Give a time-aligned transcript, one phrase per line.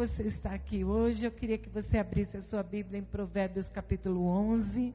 [0.00, 1.26] você está aqui hoje.
[1.26, 4.94] Eu queria que você abrisse a sua Bíblia em Provérbios capítulo 11,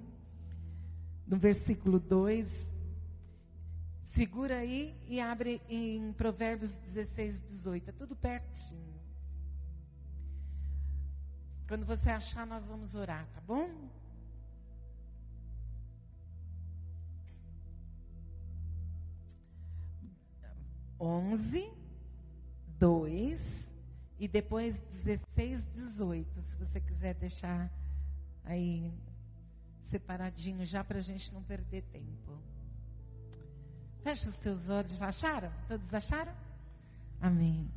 [1.27, 2.65] no versículo 2.
[4.01, 7.89] Segura aí e abre em Provérbios 16, 18.
[7.89, 8.99] É tudo pertinho.
[11.67, 13.69] Quando você achar, nós vamos orar, tá bom?
[20.99, 21.71] Onze,
[22.79, 23.74] dois
[24.19, 26.41] e depois 16, 18.
[26.41, 27.71] Se você quiser deixar
[28.43, 28.93] aí
[29.83, 32.39] separadinho já para a gente não perder tempo.
[34.03, 35.01] Feche os seus olhos.
[35.01, 35.51] Acharam?
[35.67, 36.33] Todos acharam?
[37.19, 37.69] Amém.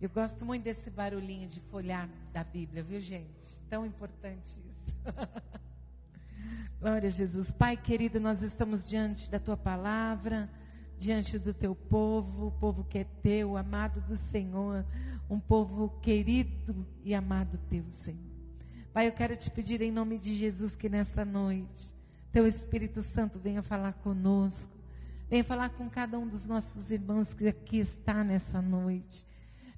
[0.00, 3.62] Eu gosto muito desse barulhinho de folhar da Bíblia, viu, gente?
[3.70, 4.94] Tão importante isso.
[6.80, 7.50] Glória a Jesus.
[7.50, 10.50] Pai querido, nós estamos diante da tua palavra
[10.98, 14.84] diante do teu povo, o povo que é teu, amado do Senhor,
[15.28, 18.34] um povo querido e amado teu, Senhor.
[18.92, 21.94] Pai, eu quero te pedir em nome de Jesus que nessa noite,
[22.30, 24.72] teu Espírito Santo venha falar conosco,
[25.28, 29.26] venha falar com cada um dos nossos irmãos que aqui está nessa noite.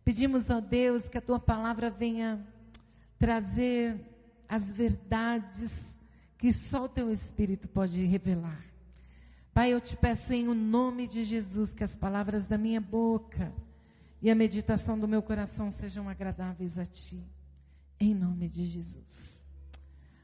[0.05, 2.47] Pedimos a Deus que a tua palavra venha
[3.19, 3.99] trazer
[4.49, 5.99] as verdades
[6.39, 8.63] que só o teu Espírito pode revelar.
[9.57, 13.55] Pai, eu te peço em o nome de Jesus que as palavras da minha boca
[14.21, 17.27] e a meditação do meu coração sejam agradáveis a ti.
[17.99, 19.47] Em nome de Jesus.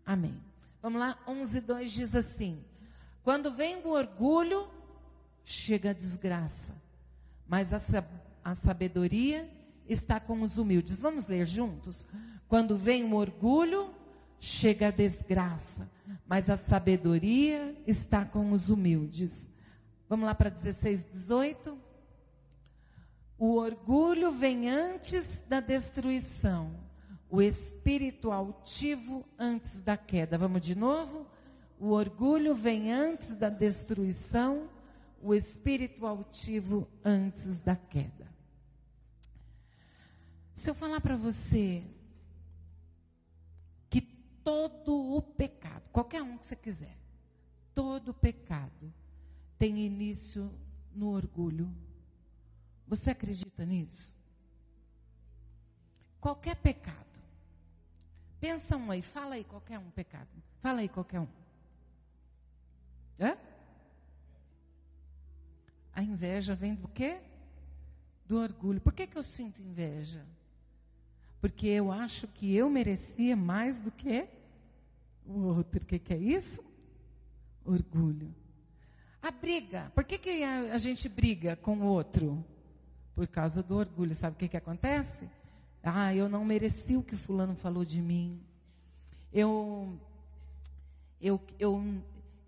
[0.05, 0.39] Amém.
[0.83, 2.62] Vamos lá, 11, 2 diz assim:
[3.22, 4.69] Quando vem o orgulho,
[5.46, 6.74] chega a desgraça,
[7.48, 7.80] mas a,
[8.44, 9.50] a sabedoria
[9.89, 11.00] está com os humildes.
[11.00, 12.06] Vamos ler juntos?
[12.48, 13.94] Quando vem o orgulho,
[14.45, 15.89] chega a desgraça,
[16.27, 19.48] mas a sabedoria está com os humildes.
[20.09, 21.79] Vamos lá para 16, 18.
[23.39, 26.75] O orgulho vem antes da destruição,
[27.31, 30.37] o espírito altivo antes da queda.
[30.37, 31.25] Vamos de novo?
[31.79, 34.69] O orgulho vem antes da destruição,
[35.23, 38.27] o espírito altivo antes da queda.
[40.52, 41.85] Se eu falar para você
[44.45, 46.97] todo o pecado, qualquer um que você quiser,
[47.75, 48.92] todo pecado
[49.58, 50.53] tem início
[50.95, 51.73] no orgulho.
[52.86, 54.19] Você acredita nisso?
[56.20, 57.20] Qualquer pecado.
[58.41, 60.29] Pensa um aí, fala aí qualquer um pecado.
[60.61, 61.29] Fala aí qualquer um.
[63.20, 63.36] Hã?
[65.92, 67.20] A inveja vem do quê?
[68.27, 68.81] Do orgulho.
[68.81, 70.27] Por que, que eu sinto inveja?
[71.42, 74.29] Porque eu acho que eu merecia mais do que
[75.27, 75.83] o outro.
[75.83, 76.63] O que, que é isso?
[77.64, 78.33] Orgulho.
[79.20, 79.91] A briga.
[79.92, 82.45] Por que, que a, a, gente briga com o outro?
[83.13, 84.14] Por causa do orgulho.
[84.14, 85.29] Sabe o que, que acontece?
[85.83, 88.41] Ah, eu não mereci o que fulano falou de mim.
[89.33, 89.98] Eu,
[91.20, 91.83] eu, eu,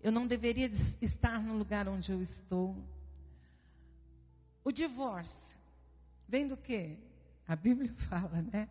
[0.01, 2.73] eu não deveria estar no lugar onde eu estou.
[4.63, 5.57] O divórcio.
[6.29, 6.95] Vem do quê?
[7.45, 8.69] A Bíblia fala, né?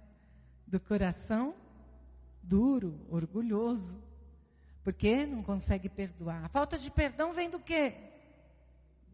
[0.66, 1.54] Do coração
[2.42, 3.98] duro, orgulhoso.
[4.82, 6.44] Porque não consegue perdoar.
[6.44, 7.94] A falta de perdão vem do quê?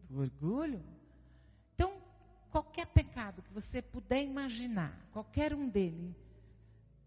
[0.09, 0.83] Do orgulho.
[1.73, 1.93] Então,
[2.51, 6.13] qualquer pecado que você puder imaginar, qualquer um dele,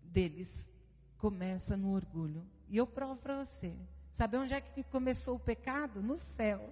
[0.03, 0.73] deles,
[1.19, 2.43] começa no orgulho.
[2.71, 3.75] E eu provo para você.
[4.11, 6.01] Sabe onde é que começou o pecado?
[6.01, 6.71] No céu.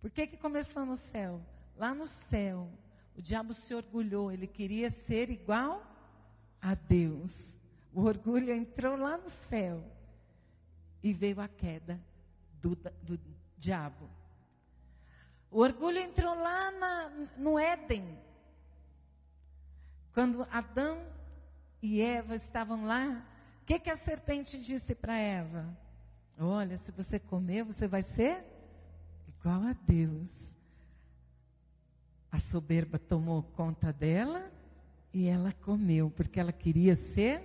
[0.00, 1.42] Por que, que começou no céu?
[1.76, 2.70] Lá no céu,
[3.14, 5.84] o diabo se orgulhou, ele queria ser igual
[6.60, 7.58] a Deus.
[7.92, 9.82] O orgulho entrou lá no céu
[11.02, 12.00] e veio a queda
[12.60, 13.18] do, do
[13.56, 14.08] diabo.
[15.50, 17.08] O orgulho entrou lá na,
[17.38, 18.18] no Éden.
[20.12, 21.06] Quando Adão
[21.80, 23.24] e Eva estavam lá,
[23.62, 25.66] o que, que a serpente disse para Eva?
[26.38, 28.44] Olha, se você comer, você vai ser
[29.26, 30.54] igual a Deus.
[32.30, 34.50] A soberba tomou conta dela
[35.16, 37.40] e ela comeu, porque ela queria ser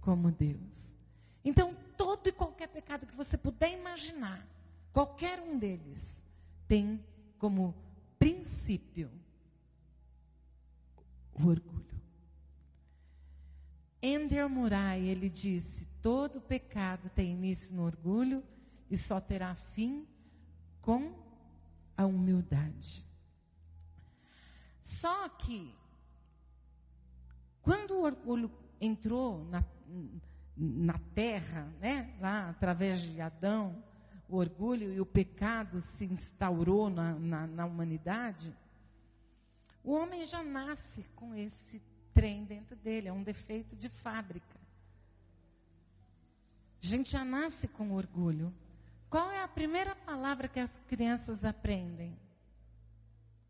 [0.00, 0.94] como Deus.
[1.44, 4.46] Então, todo e qualquer pecado que você puder imaginar,
[4.92, 6.24] qualquer um deles,
[6.68, 7.04] tem
[7.38, 7.74] como
[8.20, 9.10] princípio
[11.34, 12.00] o orgulho.
[14.00, 18.44] Ender Murai, ele disse: todo pecado tem início no orgulho
[18.88, 20.06] e só terá fim
[20.80, 21.12] com
[21.96, 23.04] a humildade.
[24.80, 25.74] Só que
[27.66, 28.48] quando o orgulho
[28.80, 29.64] entrou na,
[30.56, 33.82] na terra, né, lá através de Adão,
[34.28, 38.56] o orgulho e o pecado se instaurou na, na, na humanidade,
[39.82, 41.82] o homem já nasce com esse
[42.14, 44.60] trem dentro dele, é um defeito de fábrica.
[46.80, 48.54] A gente já nasce com orgulho.
[49.10, 52.16] Qual é a primeira palavra que as crianças aprendem?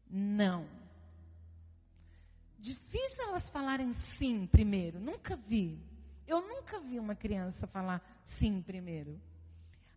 [0.08, 0.85] Não.
[2.58, 4.98] Difícil elas falarem sim primeiro.
[4.98, 5.78] Nunca vi.
[6.26, 9.20] Eu nunca vi uma criança falar sim primeiro.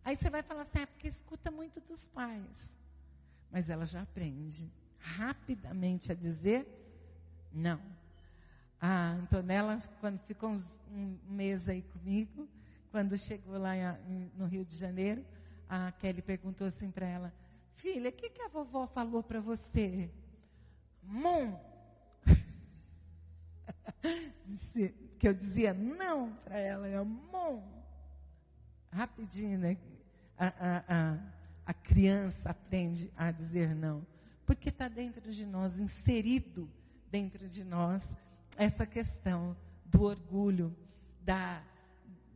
[0.04, 2.78] Aí você vai falar assim, é porque escuta muito dos pais.
[3.50, 6.66] Mas ela já aprende rapidamente a dizer
[7.52, 7.80] não.
[8.80, 12.48] A Antonella, quando ficou uns, um mês aí comigo,
[12.90, 15.24] quando chegou lá em, no Rio de Janeiro,
[15.68, 17.32] a Kelly perguntou assim para ela:
[17.74, 20.10] Filha, o que, que a vovó falou para você?
[21.02, 21.58] Mum!
[25.18, 27.62] que eu dizia não para ela, é mum!
[28.92, 29.76] Rapidinho, né?
[30.36, 31.18] A, a, a,
[31.66, 34.06] a criança aprende a dizer não,
[34.46, 36.68] porque está dentro de nós, inserido
[37.10, 38.14] dentro de nós,
[38.56, 40.74] essa questão do orgulho,
[41.22, 41.62] da,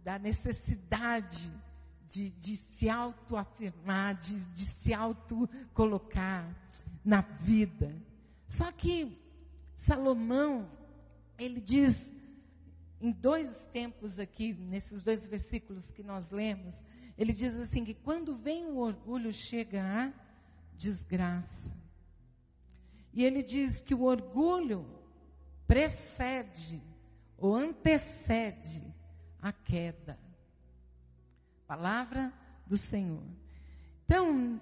[0.03, 1.51] da necessidade
[2.07, 6.55] de, de se autoafirmar, de, de se autocolocar
[7.05, 7.95] na vida.
[8.47, 9.21] Só que
[9.75, 10.71] Salomão,
[11.39, 12.15] ele diz
[13.01, 16.83] em dois tempos aqui, nesses dois versículos que nós lemos,
[17.19, 20.13] ele diz assim que quando vem o orgulho chega a
[20.77, 21.73] desgraça.
[23.13, 24.87] E ele diz que o orgulho
[25.67, 26.83] precede
[27.37, 28.83] ou antecede
[29.41, 30.19] a queda.
[31.67, 32.33] Palavra
[32.67, 33.25] do Senhor.
[34.05, 34.61] Então,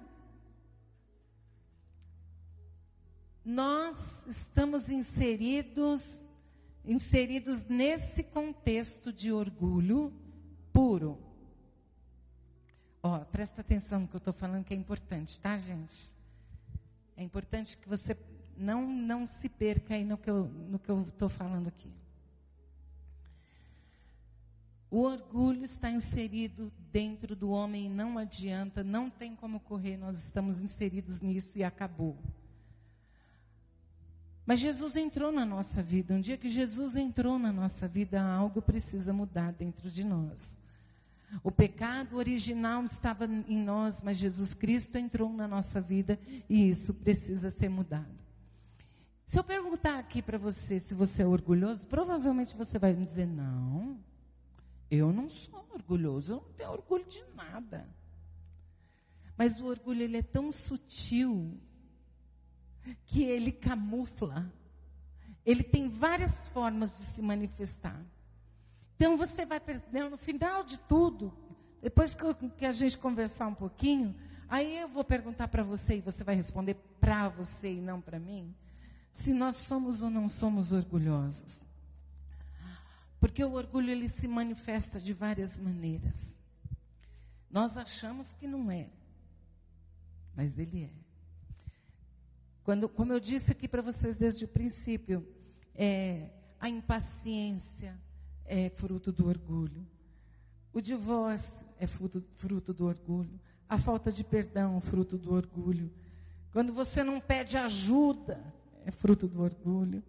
[3.44, 6.28] nós estamos inseridos
[6.84, 10.12] inseridos nesse contexto de orgulho
[10.73, 11.19] puro.
[13.02, 16.14] Ó, presta atenção no que eu estou falando, que é importante, tá, gente?
[17.17, 18.17] É importante que você
[18.56, 21.90] não, não se perca aí no que eu estou falando aqui.
[24.90, 30.61] O orgulho está inserido dentro do homem, não adianta, não tem como correr, nós estamos
[30.61, 32.17] inseridos nisso e acabou.
[34.44, 36.15] Mas Jesus entrou na nossa vida.
[36.15, 40.56] Um dia que Jesus entrou na nossa vida, algo precisa mudar dentro de nós.
[41.43, 46.19] O pecado original estava em nós, mas Jesus Cristo entrou na nossa vida
[46.49, 48.21] e isso precisa ser mudado.
[49.25, 53.27] Se eu perguntar aqui para você se você é orgulhoso, provavelmente você vai me dizer:
[53.27, 53.99] não.
[54.91, 57.89] Eu não sou orgulhoso, eu não tenho orgulho de nada.
[59.39, 61.59] Mas o orgulho ele é tão sutil
[63.06, 64.50] que ele camufla.
[65.44, 68.00] Ele tem várias formas de se manifestar.
[68.96, 71.32] Então você vai perceber, no final de tudo,
[71.81, 74.14] depois que, eu, que, a gente conversar um pouquinho,
[74.49, 78.20] aí eu vou perguntar para você e você vai responder para você e não para
[78.20, 78.55] mim,
[79.11, 81.64] se nós somos ou não somos orgulhosos.
[83.19, 86.38] Porque o orgulho ele se manifesta de várias maneiras.
[87.50, 88.88] Nós achamos que não é,
[90.34, 91.01] mas ele é.
[92.64, 95.26] Quando, como eu disse aqui para vocês desde o princípio,
[95.75, 96.31] é,
[96.61, 97.99] a impaciência
[98.44, 99.87] é fruto do orgulho.
[100.73, 103.41] O divórcio é fruto, fruto do orgulho.
[103.69, 105.91] A falta de perdão é fruto do orgulho.
[106.53, 108.41] Quando você não pede ajuda,
[108.85, 110.03] é fruto do orgulho.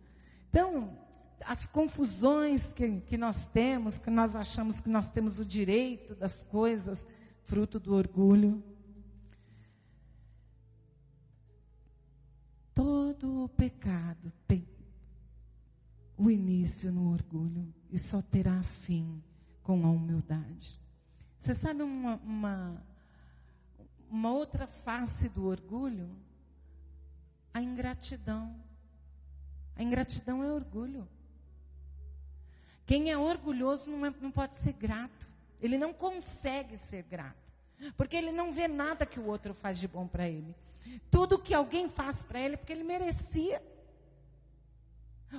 [0.49, 0.97] Então,
[1.45, 6.43] as confusões que, que nós temos, que nós achamos que nós temos o direito das
[6.43, 7.05] coisas,
[7.43, 8.63] fruto do orgulho.
[12.73, 14.67] Todo o pecado tem
[16.17, 19.21] o início no orgulho e só terá fim
[19.61, 20.79] com a humildade.
[21.37, 22.83] Você sabe uma, uma,
[24.09, 26.09] uma outra face do orgulho?
[27.53, 28.55] A ingratidão.
[29.75, 31.07] A ingratidão é orgulho.
[32.85, 35.29] Quem é orgulhoso não, é, não pode ser grato.
[35.61, 37.52] Ele não consegue ser grato.
[37.97, 40.55] Porque ele não vê nada que o outro faz de bom para ele.
[41.09, 43.61] Tudo que alguém faz para ele é porque ele merecia.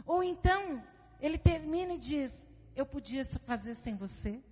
[0.07, 0.83] Ou então,
[1.21, 4.43] ele termina e diz: Eu podia fazer sem você.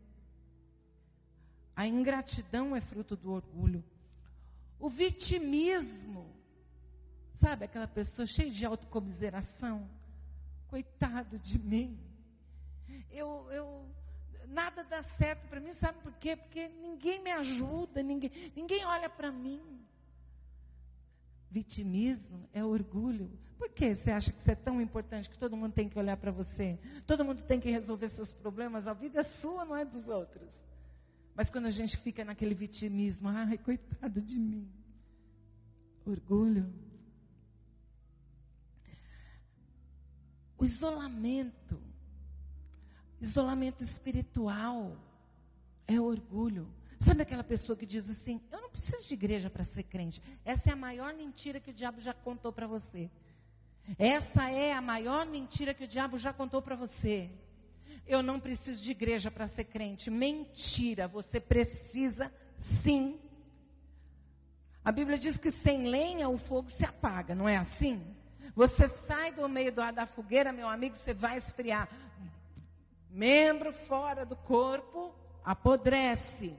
[1.75, 3.83] A ingratidão é fruto do orgulho.
[4.79, 6.27] O vitimismo,
[7.33, 9.89] sabe aquela pessoa cheia de autocomiseração?
[10.69, 12.13] Coitado de mim
[13.13, 13.87] eu, eu
[14.53, 16.37] nada dá certo para mim, sabe por quê?
[16.37, 19.61] Porque ninguém me ajuda, ninguém, ninguém olha para mim.
[21.51, 23.31] Vitimismo é orgulho.
[23.59, 26.17] Por que você acha que isso é tão importante que todo mundo tem que olhar
[26.17, 26.79] para você?
[27.07, 30.65] Todo mundo tem que resolver seus problemas, a vida é sua, não é dos outros.
[31.35, 34.71] Mas quando a gente fica naquele vitimismo, ai, coitado de mim.
[36.05, 36.73] Orgulho
[40.63, 41.77] O isolamento,
[43.23, 44.97] isolamento espiritual,
[45.87, 46.69] é orgulho.
[46.99, 50.21] Sabe aquela pessoa que diz assim: Eu não preciso de igreja para ser crente.
[50.45, 53.11] Essa é a maior mentira que o diabo já contou para você.
[53.99, 57.31] Essa é a maior mentira que o diabo já contou para você.
[58.07, 60.11] Eu não preciso de igreja para ser crente.
[60.11, 63.19] Mentira, você precisa sim.
[64.85, 68.05] A Bíblia diz que sem lenha o fogo se apaga, não é assim?
[68.55, 71.89] Você sai do meio da fogueira, meu amigo, você vai esfriar.
[73.13, 75.15] Membro fora do corpo
[75.45, 76.57] apodrece.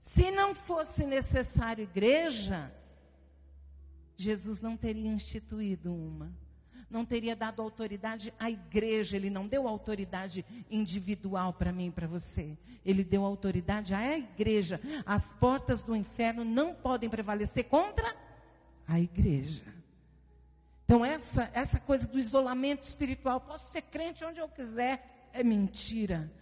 [0.00, 2.72] Se não fosse necessário igreja,
[4.16, 6.32] Jesus não teria instituído uma
[6.94, 12.06] não teria dado autoridade à igreja, ele não deu autoridade individual para mim e para
[12.06, 12.56] você.
[12.84, 14.80] Ele deu autoridade à igreja.
[15.04, 18.14] As portas do inferno não podem prevalecer contra
[18.86, 19.64] a igreja.
[20.84, 26.32] Então, essa, essa coisa do isolamento espiritual, posso ser crente onde eu quiser, é mentira.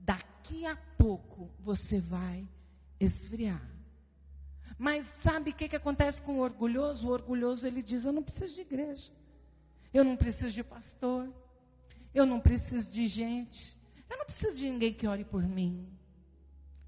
[0.00, 2.48] Daqui a pouco você vai
[2.98, 3.62] esfriar.
[4.78, 7.08] Mas sabe o que, que acontece com o orgulhoso?
[7.08, 9.12] O orgulhoso ele diz: Eu não preciso de igreja.
[9.92, 11.28] Eu não preciso de pastor.
[12.14, 13.76] Eu não preciso de gente.
[14.08, 15.86] Eu não preciso de ninguém que ore por mim.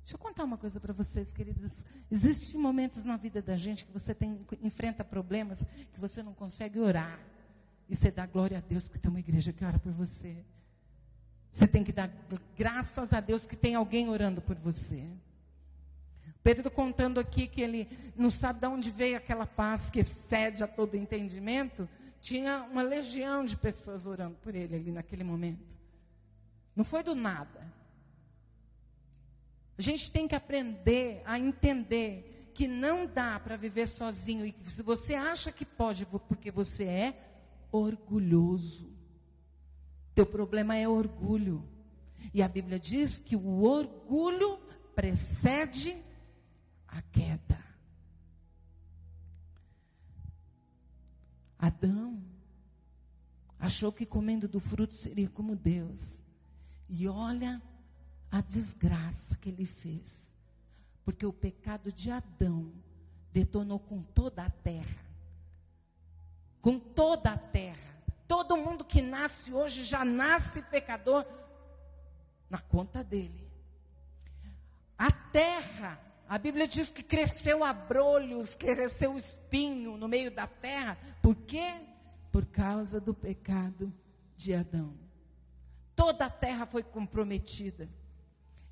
[0.04, 1.84] Deixa eu contar uma coisa para vocês, queridos.
[2.10, 6.78] Existem momentos na vida da gente que você tem, enfrenta problemas que você não consegue
[6.78, 7.20] orar.
[7.88, 10.44] E você dá glória a Deus porque tem uma igreja que ora por você.
[11.50, 12.10] Você tem que dar
[12.56, 15.04] graças a Deus que tem alguém orando por você.
[16.42, 20.66] Pedro contando aqui que ele não sabe de onde veio aquela paz que excede a
[20.68, 21.88] todo entendimento
[22.20, 25.78] tinha uma legião de pessoas orando por ele ali naquele momento.
[26.76, 27.66] Não foi do nada.
[29.76, 34.82] A gente tem que aprender a entender que não dá para viver sozinho e se
[34.82, 37.14] você acha que pode porque você é
[37.72, 38.90] orgulhoso.
[40.14, 41.66] Teu problema é orgulho.
[42.32, 44.58] E a Bíblia diz que o orgulho
[44.94, 45.96] precede
[46.86, 47.58] a queda.
[51.58, 52.22] Adão
[53.58, 56.24] achou que comendo do fruto seria como Deus.
[56.88, 57.60] E olha
[58.30, 60.36] a desgraça que ele fez.
[61.04, 62.72] Porque o pecado de Adão
[63.32, 65.04] detonou com toda a terra.
[66.60, 67.79] Com toda a terra.
[68.30, 71.26] Todo mundo que nasce hoje já nasce pecador
[72.48, 73.50] na conta dele.
[74.96, 80.96] A terra a Bíblia diz que cresceu abrolhos, cresceu espinho no meio da terra.
[81.20, 81.74] Por quê?
[82.30, 83.92] Por causa do pecado
[84.36, 84.94] de Adão.
[85.96, 87.88] Toda a terra foi comprometida.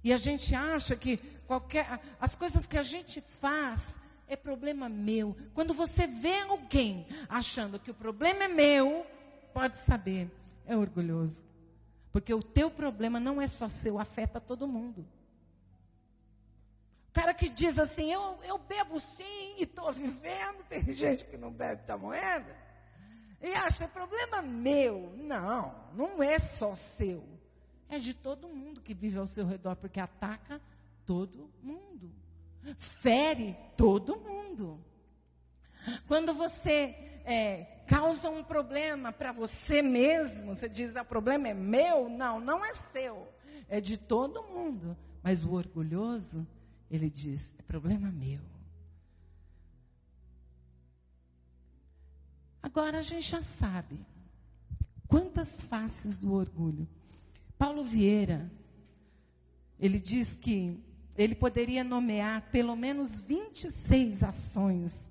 [0.04, 1.16] E a gente acha que
[1.48, 3.98] qualquer as coisas que a gente faz
[4.28, 5.36] é problema meu.
[5.52, 9.04] Quando você vê alguém achando que o problema é meu,
[9.58, 10.30] pode saber,
[10.66, 11.44] é orgulhoso.
[12.12, 15.06] Porque o teu problema não é só seu, afeta todo mundo
[17.18, 21.50] cara que diz assim, eu, eu bebo sim e estou vivendo, tem gente que não
[21.50, 22.46] bebe, está morrendo.
[23.40, 25.12] E acha, é problema meu.
[25.16, 27.24] Não, não é só seu.
[27.88, 30.60] É de todo mundo que vive ao seu redor, porque ataca
[31.04, 32.12] todo mundo.
[32.76, 34.80] Fere todo mundo.
[36.06, 42.08] Quando você é, causa um problema para você mesmo, você diz, o problema é meu?
[42.08, 43.28] Não, não é seu.
[43.68, 44.96] É de todo mundo.
[45.22, 46.46] Mas o orgulhoso
[46.90, 48.40] ele diz: é problema meu.
[52.62, 53.98] Agora a gente já sabe
[55.06, 56.88] quantas faces do orgulho.
[57.56, 58.50] Paulo Vieira,
[59.78, 60.78] ele diz que
[61.16, 65.10] ele poderia nomear pelo menos 26 ações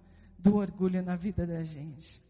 [0.49, 2.23] do orgulho na vida da gente.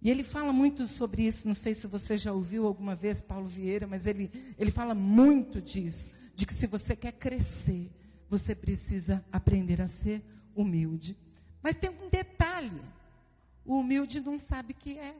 [0.00, 3.48] E ele fala muito sobre isso, não sei se você já ouviu alguma vez Paulo
[3.48, 7.90] Vieira, mas ele, ele fala muito disso, de que se você quer crescer,
[8.28, 10.22] você precisa aprender a ser
[10.54, 11.16] humilde.
[11.62, 12.82] Mas tem um detalhe:
[13.64, 15.16] o humilde não sabe que é.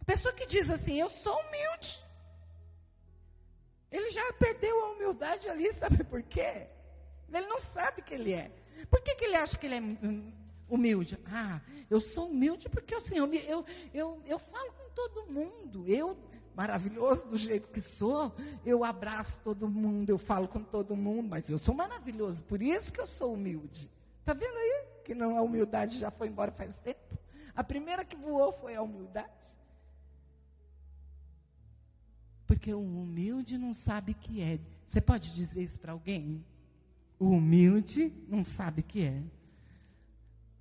[0.00, 2.04] A pessoa que diz assim, eu sou humilde,
[3.90, 6.68] ele já perdeu a humildade ali, sabe por quê?
[7.32, 8.50] Ele não sabe que ele é.
[8.90, 9.82] Por que, que ele acha que ele é
[10.68, 11.18] humilde?
[11.26, 15.88] Ah, eu sou humilde porque assim, eu, eu, eu, eu falo com todo mundo.
[15.88, 16.16] Eu
[16.54, 21.50] maravilhoso do jeito que sou, eu abraço todo mundo, eu falo com todo mundo, mas
[21.50, 23.90] eu sou maravilhoso, por isso que eu sou humilde.
[24.20, 24.84] Está vendo aí?
[25.04, 27.18] Que não a humildade já foi embora faz tempo.
[27.54, 29.58] A primeira que voou foi a humildade.
[32.46, 34.58] Porque o humilde não sabe que é.
[34.86, 36.44] Você pode dizer isso para alguém?
[37.24, 39.22] O humilde não sabe que é.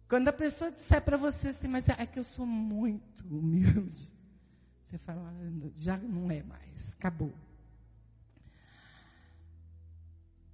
[0.08, 4.10] Quando a pessoa disser para você assim, mas é que eu sou muito humilde,
[4.88, 5.34] você fala,
[5.75, 7.34] já não é mais, acabou.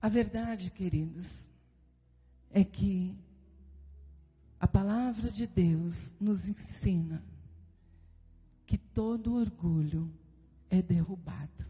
[0.01, 1.47] A verdade, queridos,
[2.49, 3.15] é que
[4.59, 7.23] a palavra de Deus nos ensina
[8.65, 10.11] que todo orgulho
[10.71, 11.69] é derrubado.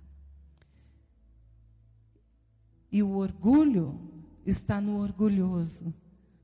[2.89, 4.18] E o orgulho
[4.49, 5.93] está no orgulhoso.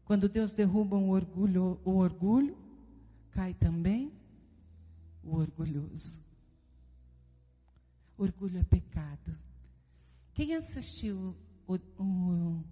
[0.06, 2.58] Quando Deus derruba um orgulho, o orgulho,
[3.32, 4.12] cai também
[5.24, 6.22] o orgulhoso.
[8.18, 9.36] Orgulho é pecado.
[10.34, 11.36] Quem assistiu
[11.68, 12.64] o, o,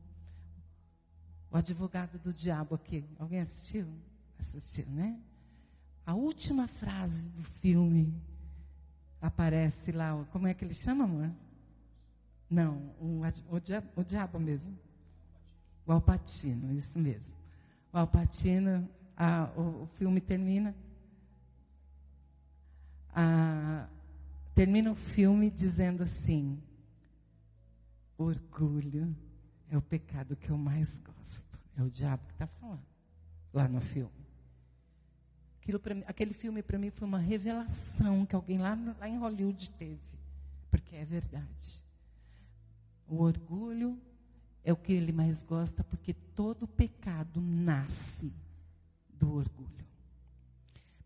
[1.52, 3.04] o advogado do diabo aqui?
[3.18, 3.88] Alguém assistiu?
[4.40, 5.20] Assistiu, né?
[6.06, 8.14] A última frase do filme
[9.22, 10.26] aparece lá.
[10.32, 11.32] Como é que ele chama, amor?
[12.50, 14.78] Não, o, o, o diabo mesmo.
[15.86, 17.40] O Alpatino, isso mesmo.
[17.92, 18.90] O Alpatino,
[19.56, 20.76] o, o, filme termina.
[24.56, 26.62] Termina o filme dizendo assim:
[28.18, 29.16] orgulho
[29.70, 31.60] é o pecado que eu mais gosto.
[31.78, 32.86] É o diabo que está falando
[33.54, 34.24] lá no filme.
[35.96, 40.02] Mim, aquele filme para mim foi uma revelação que alguém lá, lá em Hollywood teve.
[40.70, 41.84] Porque é verdade.
[43.08, 43.98] O orgulho
[44.64, 48.34] é o que ele mais gosta, porque todo pecado nasce
[49.10, 49.70] do orgulho.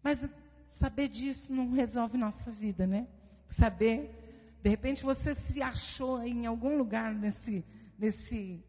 [0.03, 0.27] Mas
[0.67, 3.07] saber disso não resolve nossa vida, né?
[3.49, 7.65] Saber, de repente você se achou em algum lugar nesse,
[7.97, 8.63] nesse,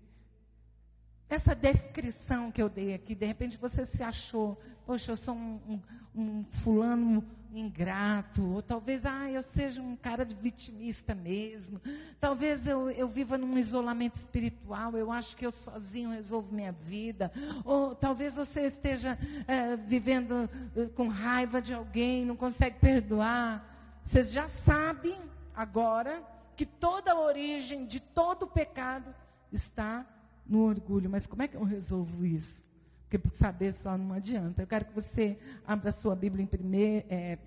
[1.28, 5.60] essa descrição que eu dei aqui, de repente você se achou, poxa, eu sou um,
[5.68, 5.80] um,
[6.14, 11.80] um fulano ingrato, ou talvez, ah, eu seja um cara de vitimista mesmo,
[12.20, 17.32] talvez eu, eu viva num isolamento espiritual, eu acho que eu sozinho resolvo minha vida,
[17.64, 24.00] ou talvez você esteja é, vivendo é, com raiva de alguém, não consegue perdoar.
[24.04, 25.16] Vocês já sabem
[25.54, 26.22] agora
[26.56, 29.14] que toda a origem de todo pecado
[29.52, 30.06] está
[30.48, 32.66] no orgulho, mas como é que eu resolvo isso?
[33.08, 34.62] Porque saber só não adianta.
[34.62, 37.38] Eu quero que você abra a sua Bíblia em, primeir, é,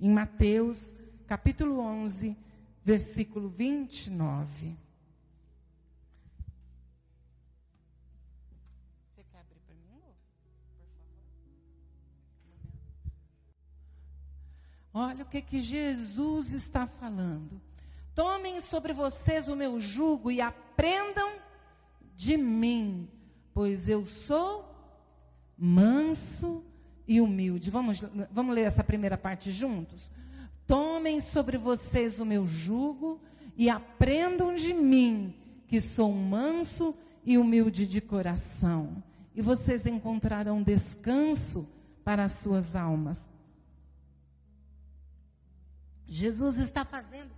[0.00, 0.92] em Mateus,
[1.26, 2.36] capítulo 11,
[2.84, 4.76] versículo 29.
[9.14, 10.14] Você quer abrir para mim, por
[14.94, 15.10] favor?
[15.10, 17.60] Olha o que, que Jesus está falando.
[18.14, 21.51] Tomem sobre vocês o meu jugo e aprendam
[22.16, 23.08] de mim
[23.54, 24.68] pois eu sou
[25.56, 26.64] manso
[27.06, 27.70] e humilde.
[27.70, 30.10] Vamos, vamos ler essa primeira parte juntos?
[30.66, 33.20] Tomem sobre vocês o meu jugo
[33.56, 35.34] e aprendam de mim,
[35.66, 36.94] que sou manso
[37.24, 39.02] e humilde de coração,
[39.34, 41.68] e vocês encontrarão descanso
[42.02, 43.28] para as suas almas.
[46.06, 47.30] Jesus está fazendo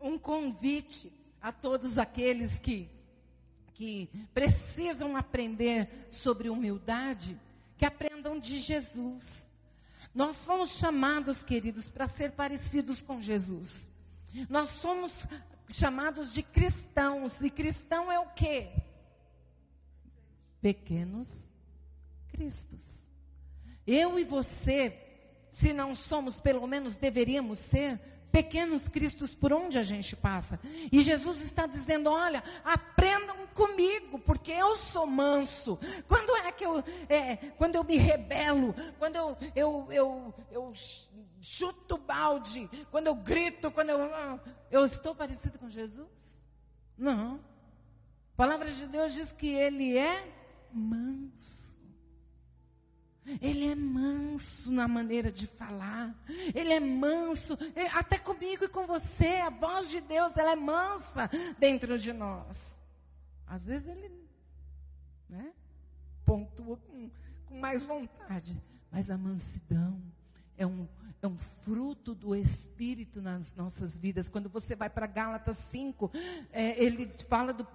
[0.00, 2.93] um convite a todos aqueles que
[3.74, 7.38] que precisam aprender sobre humildade,
[7.76, 9.52] que aprendam de Jesus.
[10.14, 13.90] Nós fomos chamados, queridos, para ser parecidos com Jesus.
[14.48, 15.26] Nós somos
[15.68, 18.70] chamados de cristãos, e cristão é o quê?
[20.60, 21.52] Pequenos
[22.28, 23.10] cristos.
[23.86, 24.96] Eu e você,
[25.50, 28.00] se não somos, pelo menos deveríamos ser,
[28.34, 30.58] pequenos cristos por onde a gente passa.
[30.90, 35.78] E Jesus está dizendo: olha, aprendam comigo, porque eu sou manso.
[36.08, 40.72] Quando é que eu, é, quando eu me rebelo, quando eu, eu, eu, eu
[41.40, 44.00] chuto balde, quando eu grito, quando eu.
[44.68, 46.48] Eu estou parecido com Jesus?
[46.98, 47.36] Não.
[48.32, 50.28] A palavra de Deus diz que ele é
[50.72, 51.72] manso.
[53.40, 56.14] Ele é manso na maneira de falar.
[56.54, 57.56] Ele é manso,
[57.92, 59.36] até comigo e com você.
[59.36, 62.82] A voz de Deus, ela é mansa dentro de nós.
[63.46, 64.10] Às vezes ele,
[65.28, 65.52] né,
[66.24, 67.10] pontua com,
[67.46, 68.60] com mais vontade.
[68.90, 70.00] Mas a mansidão
[70.56, 70.86] é um,
[71.20, 74.28] é um fruto do Espírito nas nossas vidas.
[74.28, 76.10] Quando você vai para Gálatas 5,
[76.52, 77.66] é, ele fala do.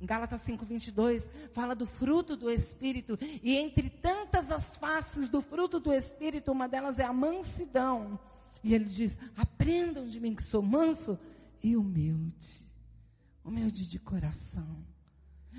[0.00, 3.18] Gálatas 5, 22, fala do fruto do Espírito.
[3.42, 3.90] E entre
[4.32, 8.18] tantas as faces do fruto do Espírito, uma delas é a mansidão.
[8.64, 11.18] E ele diz: aprendam de mim que sou manso
[11.62, 12.64] e humilde.
[13.44, 14.84] Humilde de coração.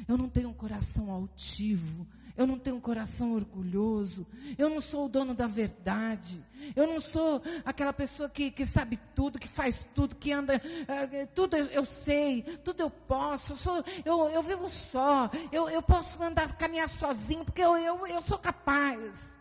[0.07, 2.07] Eu não tenho um coração altivo.
[2.35, 4.25] Eu não tenho um coração orgulhoso.
[4.57, 6.43] Eu não sou o dono da verdade.
[6.75, 10.55] Eu não sou aquela pessoa que, que sabe tudo, que faz tudo, que anda.
[10.55, 13.51] Uh, tudo eu, eu, sei, tudo eu posso.
[13.51, 15.29] Eu, sou, eu, eu vivo só.
[15.51, 19.37] Eu, eu posso andar, caminhar sozinho, porque eu, eu, eu sou capaz.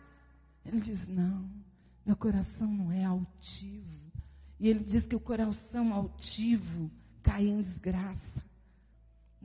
[0.63, 1.49] Ele diz: não,
[2.05, 3.93] meu coração não é altivo.
[4.59, 6.91] E ele diz que o coração altivo
[7.23, 8.43] cai em desgraça.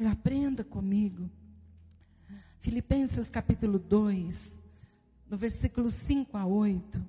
[0.07, 1.31] Aprenda comigo.
[2.61, 4.63] Filipenses capítulo 2,
[5.29, 7.05] no versículo 5 a 8,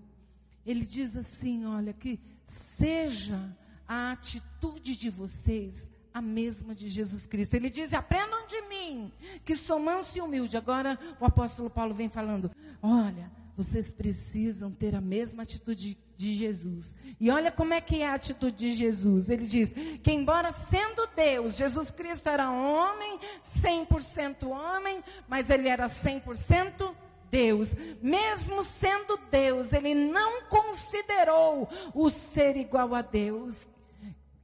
[0.65, 3.55] ele diz assim: olha, que seja
[3.87, 7.55] a atitude de vocês a mesma de Jesus Cristo.
[7.55, 9.11] Ele diz: aprendam de mim,
[9.43, 10.57] que sou manso e humilde.
[10.57, 16.95] Agora o apóstolo Paulo vem falando: olha, vocês precisam ter a mesma atitude de Jesus.
[17.19, 19.29] E olha como é que é a atitude de Jesus.
[19.29, 25.87] Ele diz que embora sendo Deus, Jesus Cristo era homem, 100% homem, mas ele era
[25.87, 26.95] 100%
[27.29, 27.75] Deus.
[28.01, 33.67] Mesmo sendo Deus, ele não considerou o ser igual a Deus,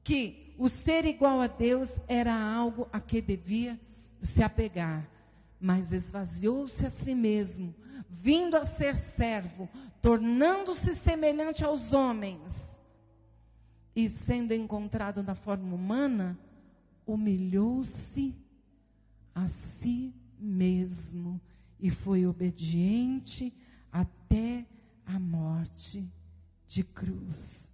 [0.04, 3.80] que o ser igual a Deus era algo a que devia
[4.22, 5.10] se apegar,
[5.58, 7.74] mas esvaziou-se a si mesmo
[8.10, 9.70] vindo a ser servo,
[10.02, 12.80] tornando-se semelhante aos homens,
[13.96, 16.38] e sendo encontrado na forma humana,
[17.06, 18.36] humilhou-se
[19.34, 21.40] a si mesmo
[21.80, 23.54] e foi obediente
[23.92, 24.66] até
[25.06, 26.06] a morte
[26.68, 27.72] de cruz.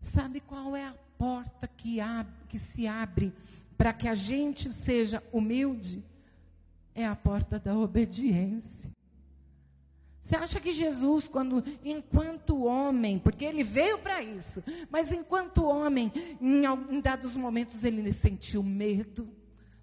[0.00, 3.32] Sabe qual é a porta que, abre, que se abre
[3.76, 6.04] para que a gente seja humilde?
[6.94, 8.90] É a porta da obediência.
[10.22, 16.12] Você acha que Jesus, quando, enquanto homem, porque ele veio para isso, mas enquanto homem,
[16.40, 16.62] em,
[16.94, 19.28] em dados momentos ele sentiu medo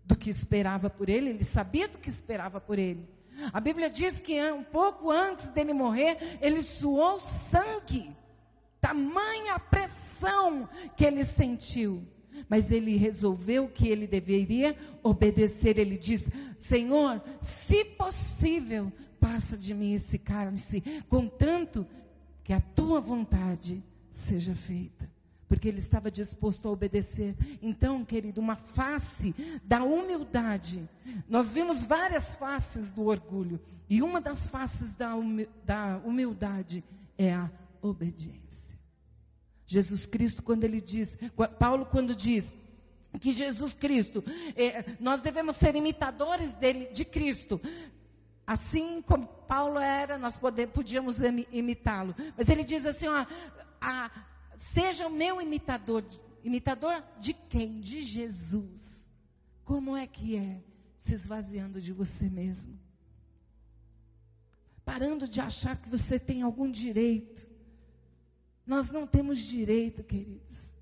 [0.06, 3.06] do que esperava por ele, ele sabia do que esperava por ele.
[3.52, 8.16] A Bíblia diz que um pouco antes dele morrer, ele suou sangue,
[8.80, 12.08] tamanha pressão que ele sentiu.
[12.48, 15.78] Mas ele resolveu que ele deveria obedecer.
[15.78, 21.86] Ele diz: Senhor, se possível, passa de mim esse cálice, contanto
[22.44, 25.10] que a tua vontade seja feita.
[25.48, 27.36] Porque ele estava disposto a obedecer.
[27.60, 30.88] Então, querido, uma face da humildade.
[31.28, 33.60] Nós vimos várias faces do orgulho.
[33.90, 35.16] E uma das faces da
[36.06, 36.84] humildade
[37.18, 37.50] é a
[37.82, 38.78] obediência.
[39.66, 41.18] Jesus Cristo, quando ele diz,
[41.58, 42.54] Paulo, quando diz,
[43.20, 44.24] que Jesus Cristo,
[44.56, 47.60] eh, nós devemos ser imitadores dele, de Cristo,
[48.50, 50.40] Assim como Paulo era, nós
[50.74, 51.18] podíamos
[51.52, 52.16] imitá-lo.
[52.36, 53.24] Mas ele diz assim: ó,
[53.80, 54.10] a,
[54.58, 56.04] seja o meu imitador.
[56.44, 57.80] Imitador de quem?
[57.80, 59.14] De Jesus.
[59.64, 60.64] Como é que é?
[60.98, 62.80] Se esvaziando de você mesmo.
[64.84, 67.48] Parando de achar que você tem algum direito.
[68.66, 70.76] Nós não temos direito, queridos.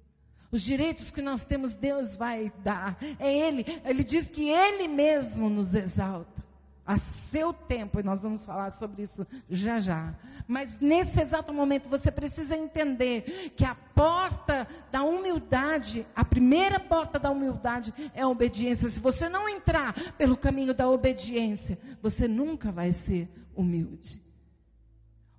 [0.50, 2.98] Os direitos que nós temos, Deus vai dar.
[3.20, 3.66] É Ele.
[3.84, 6.47] Ele diz que Ele mesmo nos exalta
[6.88, 10.16] a seu tempo, e nós vamos falar sobre isso já já.
[10.48, 17.20] Mas nesse exato momento você precisa entender que a porta da humildade, a primeira porta
[17.20, 18.90] da humildade é a obediência.
[18.90, 24.24] Se você não entrar pelo caminho da obediência, você nunca vai ser humilde.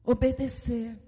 [0.04, 1.07] Obedecer.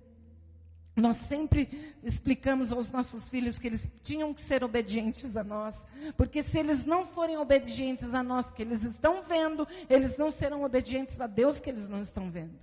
[0.96, 6.42] Nós sempre explicamos aos nossos filhos que eles tinham que ser obedientes a nós, porque
[6.42, 11.20] se eles não forem obedientes a nós, que eles estão vendo, eles não serão obedientes
[11.20, 12.58] a Deus, que eles não estão vendo.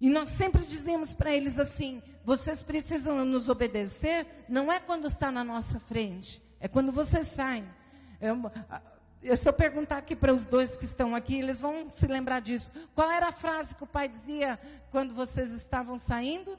[0.00, 5.32] E nós sempre dizemos para eles assim: vocês precisam nos obedecer, não é quando está
[5.32, 7.64] na nossa frente, é quando vocês saem.
[8.20, 12.40] Eu, se eu perguntar aqui para os dois que estão aqui, eles vão se lembrar
[12.40, 12.70] disso.
[12.94, 14.58] Qual era a frase que o pai dizia
[14.90, 16.58] quando vocês estavam saindo?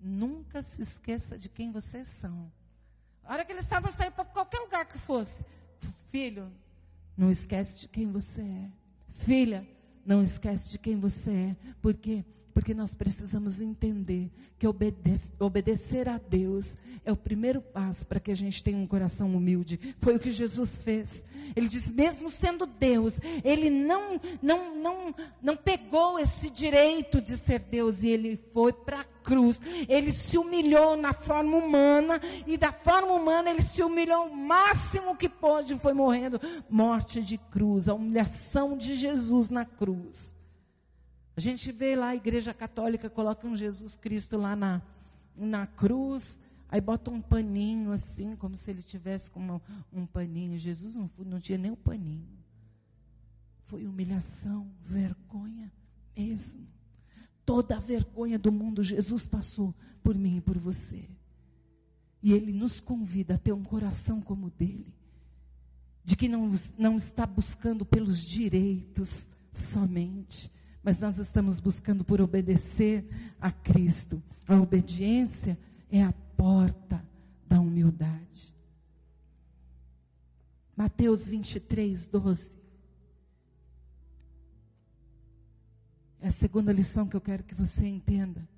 [0.00, 2.50] Nunca se esqueça de quem vocês são.
[3.24, 5.44] A hora que eles estavam saindo para qualquer lugar que fosse,
[6.10, 6.52] filho,
[7.16, 8.70] não esquece de quem você é.
[9.14, 9.66] Filha,
[10.04, 11.56] não esquece de quem você é.
[11.80, 12.24] Por quê?
[12.56, 14.96] Porque nós precisamos entender que obede
[15.38, 19.78] obedecer a Deus é o primeiro passo para que a gente tenha um coração humilde.
[20.00, 21.22] Foi o que Jesus fez.
[21.54, 27.58] Ele disse, mesmo sendo Deus, ele não, não, não, não pegou esse direito de ser
[27.60, 29.60] Deus e ele foi para a cruz.
[29.86, 35.14] Ele se humilhou na forma humana e da forma humana ele se humilhou o máximo
[35.14, 36.40] que pôde, foi morrendo
[36.70, 40.34] morte de cruz, a humilhação de Jesus na cruz.
[41.36, 44.82] A gente vê lá a igreja católica coloca um Jesus Cristo lá na,
[45.36, 50.58] na cruz, Aí bota um paninho assim, como se ele tivesse com uma, um paninho.
[50.58, 52.26] Jesus não, não tinha nem um paninho.
[53.66, 55.72] Foi humilhação, vergonha
[56.16, 56.66] mesmo.
[57.44, 61.08] Toda a vergonha do mundo Jesus passou por mim e por você.
[62.20, 64.92] E Ele nos convida a ter um coração como o dele.
[66.02, 70.50] De que não, não está buscando pelos direitos somente,
[70.86, 73.04] mas nós estamos buscando por obedecer
[73.40, 74.22] a Cristo.
[74.46, 75.58] A obediência
[75.90, 77.04] é a porta
[77.44, 78.54] da humildade.
[80.76, 82.56] Mateus 23, 12.
[86.20, 88.48] É a segunda lição que eu quero que você entenda.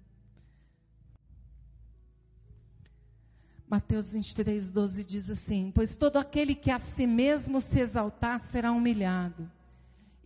[3.66, 8.70] Mateus 23, 12 diz assim: Pois todo aquele que a si mesmo se exaltar será
[8.70, 9.50] humilhado,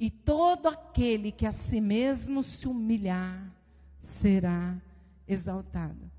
[0.02, 3.54] e todo aquele que a si mesmo se humilhar
[4.00, 4.76] será
[5.28, 6.10] exaltado.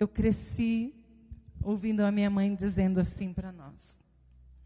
[0.00, 0.94] Eu cresci
[1.62, 4.02] ouvindo a minha mãe dizendo assim para nós: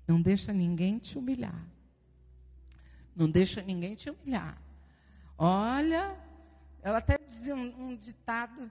[0.07, 1.66] Não deixa ninguém te humilhar.
[3.12, 4.62] Não deixa ninguém te humilhar.
[5.37, 6.16] Olha,
[6.81, 8.70] ela até dizia um, um ditado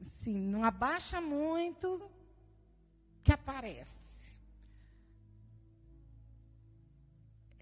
[0.00, 2.10] assim: não abaixa muito
[3.22, 4.15] que aparece.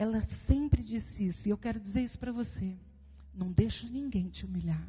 [0.04, 2.76] Ela sempre disse isso, e eu quero dizer isso para você.
[3.34, 4.86] Não deixa ninguém te humilhar.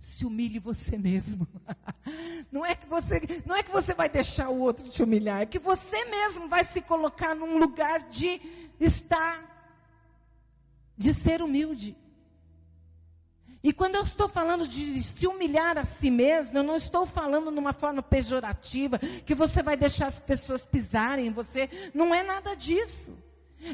[0.00, 1.46] Se humilhe você mesmo.
[2.50, 5.46] Não é que você, não é que você vai deixar o outro te humilhar, é
[5.46, 8.40] que você mesmo vai se colocar num lugar de
[8.78, 9.42] estar
[10.96, 11.96] de ser humilde.
[13.62, 17.50] E quando eu estou falando de se humilhar a si mesmo, eu não estou falando
[17.50, 21.68] numa forma pejorativa, que você vai deixar as pessoas pisarem em você.
[21.92, 23.12] Não é nada disso.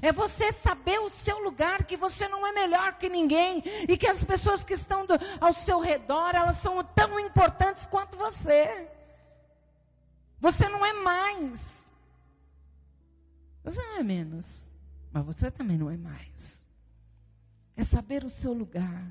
[0.02, 4.06] É você saber o seu lugar, que você não é melhor que ninguém, e que
[4.06, 8.88] as pessoas que estão do, ao seu redor, elas são tão importantes quanto você.
[10.38, 11.84] Você não é mais.
[13.62, 14.72] Você não é menos,
[15.12, 16.60] mas você também não é mais
[17.80, 19.06] é saber o seu lugar,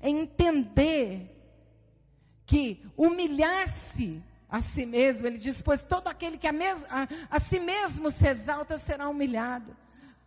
[0.00, 1.32] é entender
[2.44, 7.40] que humilhar-se a si mesmo, ele diz, pois todo aquele que a, mes, a, a
[7.40, 9.76] si mesmo se exalta será humilhado.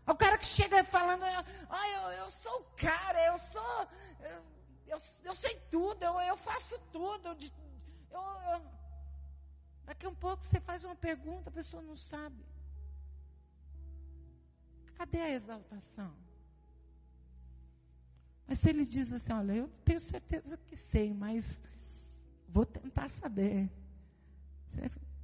[0.10, 1.24] O cara que chega falando,
[1.70, 3.88] ah, eu, eu sou o cara, eu sou,
[4.22, 4.44] eu,
[4.88, 7.28] eu, eu sei tudo, eu, eu faço tudo.
[7.28, 7.38] Eu,
[8.52, 8.62] eu,
[9.86, 12.44] daqui a um pouco você faz uma pergunta, a pessoa não sabe.
[14.96, 16.12] Cadê a exaltação?
[18.48, 21.62] Mas se ele diz assim, olha, eu tenho certeza que sei, mas
[22.48, 23.70] vou tentar saber.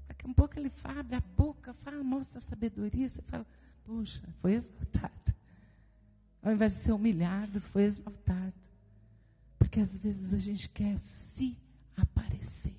[0.07, 3.45] Daqui a um pouco ele abre a boca, fala, mostra a sabedoria, você fala,
[3.85, 5.33] puxa, foi exaltado.
[6.41, 8.53] Ao invés de ser humilhado, foi exaltado.
[9.57, 11.57] Porque às vezes a gente quer se
[11.95, 12.75] aparecer.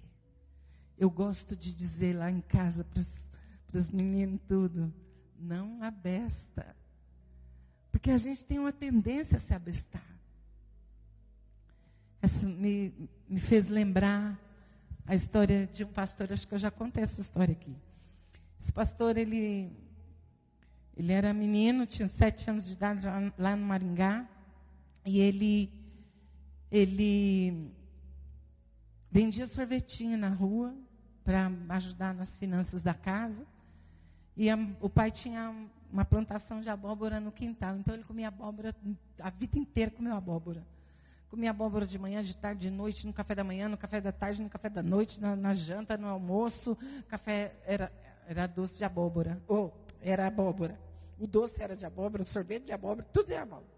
[0.99, 4.93] Eu gosto de dizer lá em casa para os meninos tudo,
[5.39, 6.77] não abesta.
[7.91, 10.07] Porque a gente tem uma tendência a se abestar.
[12.23, 12.93] Essa me,
[13.29, 14.41] me fez lembrar
[15.07, 17.77] a história de um pastor, acho que eu já contei essa história aqui.
[18.59, 19.71] Esse pastor, ele,
[20.97, 23.07] ele era menino, tinha sete anos de idade
[23.37, 24.27] lá, no Maringá,
[25.05, 25.71] e ele,
[26.71, 27.71] ele
[29.11, 30.75] vendia sorvetinho na rua
[31.23, 33.47] para ajudar nas finanças da casa.
[34.35, 35.55] E a, o pai tinha
[35.93, 38.75] uma plantação de abóbora no quintal, então ele comia abóbora,
[39.21, 40.67] a vida inteira comeu abóbora.
[41.29, 44.13] Comia abóbora de manhã, de tarde, de noite, no café da manhã, no café da
[44.13, 46.79] tarde, no café da noite, na, na janta, no almoço.
[47.09, 47.93] Café era,
[48.27, 49.43] era doce de abóbora.
[49.49, 50.86] Ou oh, era abóbora.
[51.19, 53.77] O doce era de abóbora, o sorvete de abóbora, tudo de abóbora.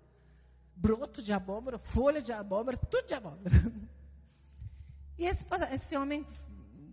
[0.75, 3.51] Broto de abóbora, folha de abóbora, tudo de abóbora.
[5.19, 6.25] E esse, esse homem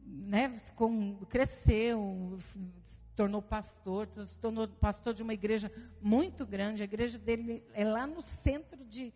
[0.05, 0.89] né, ficou,
[1.29, 2.39] cresceu,
[2.83, 6.81] se tornou pastor, se tornou pastor de uma igreja muito grande.
[6.81, 9.13] A igreja dele é lá no centro de,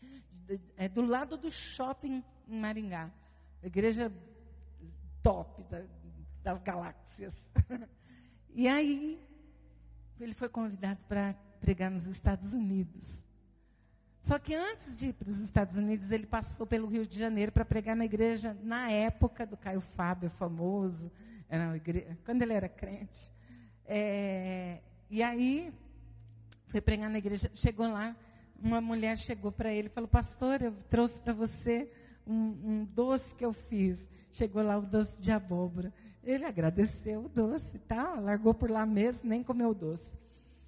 [0.78, 3.12] é do lado do shopping em Maringá.
[3.64, 4.12] igreja
[5.22, 5.84] top da,
[6.44, 7.50] das galáxias.
[8.54, 9.20] e aí,
[10.20, 13.26] ele foi convidado para pregar nos Estados Unidos.
[14.22, 17.52] Só que antes de ir para os Estados Unidos, ele passou pelo Rio de Janeiro
[17.52, 21.10] para pregar na igreja, na época do Caio Fábio, famoso,
[21.76, 23.32] igreja, quando ele era crente.
[23.86, 25.74] É, e aí,
[26.68, 28.16] foi pregar na igreja, chegou lá,
[28.62, 31.92] uma mulher chegou para ele e falou: Pastor, eu trouxe para você
[32.28, 34.08] um, um, doce que eu fiz.
[34.32, 35.94] Chegou lá o doce de abóbora.
[36.24, 38.16] Ele agradeceu o doce, tá?
[38.20, 40.18] Largou por lá mesmo, nem comeu o doce.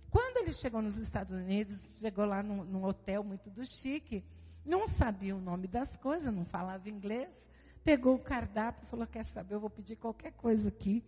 [0.09, 4.23] Quando ele chegou nos Estados Unidos, chegou lá num, num hotel muito do chique,
[4.65, 7.49] não sabia o nome das coisas, não falava inglês,
[7.83, 11.03] Pegou o cardápio e falou: Quer saber, eu vou pedir qualquer coisa aqui.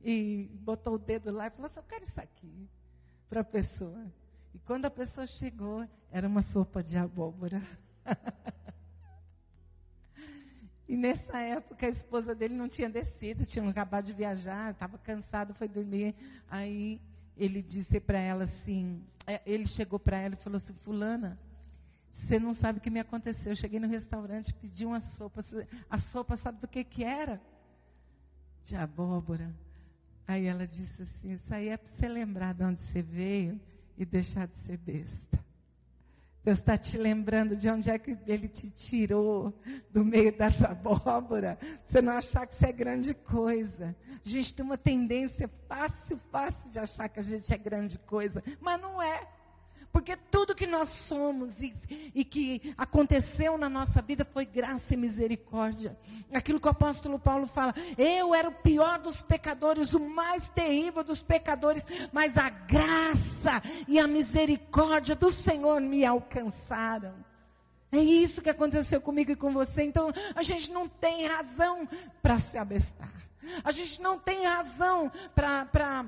[0.00, 2.68] E botou o dedo lá e falou assim: Eu quero isso aqui
[3.28, 4.06] para a pessoa.
[4.54, 7.62] E quando a pessoa chegou, era uma sopa de abóbora.
[10.92, 15.54] e nessa época a esposa dele não tinha descido, tinha acabado de viajar, estava cansado,
[15.54, 16.14] foi dormir.
[16.50, 17.00] Aí
[17.34, 21.40] ele disse para ela assim: é, ele chegou para ela e falou assim: Fulana,
[22.10, 23.52] você não sabe o que me aconteceu.
[23.52, 25.40] Eu cheguei no restaurante, pedi uma sopa.
[25.88, 27.40] A sopa, sabe do que, que era?
[28.62, 29.50] De abóbora.
[30.28, 33.58] Aí ela disse assim: Isso aí é para você lembrar de onde você veio
[33.96, 35.42] e deixar de ser besta.
[36.44, 39.54] Deus está te lembrando de onde é que Ele te tirou
[39.90, 41.56] do meio dessa abóbora.
[41.84, 43.94] Você não achar que isso é grande coisa.
[44.24, 48.42] A gente tem uma tendência fácil, fácil de achar que a gente é grande coisa,
[48.60, 49.20] mas não é.
[49.92, 51.74] Porque tudo que nós somos e,
[52.14, 55.98] e, que aconteceu na nossa vida foi graça e misericórdia.
[56.32, 61.04] Aquilo que o apóstolo Paulo fala, eu era o pior dos pecadores, o mais terrível
[61.04, 67.14] dos pecadores, mas a graça e a misericórdia do Senhor me alcançaram.
[67.92, 69.82] É isso que aconteceu comigo e com você.
[69.82, 71.86] Então, a gente não tem razão
[72.22, 73.12] para se abestar.
[73.62, 76.06] A gente não tem razão para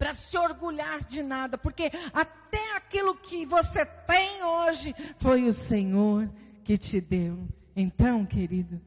[0.00, 6.26] para se orgulhar de nada, porque até aquilo que você tem hoje foi o Senhor
[6.64, 7.46] que te deu.
[7.76, 8.80] Então, querido,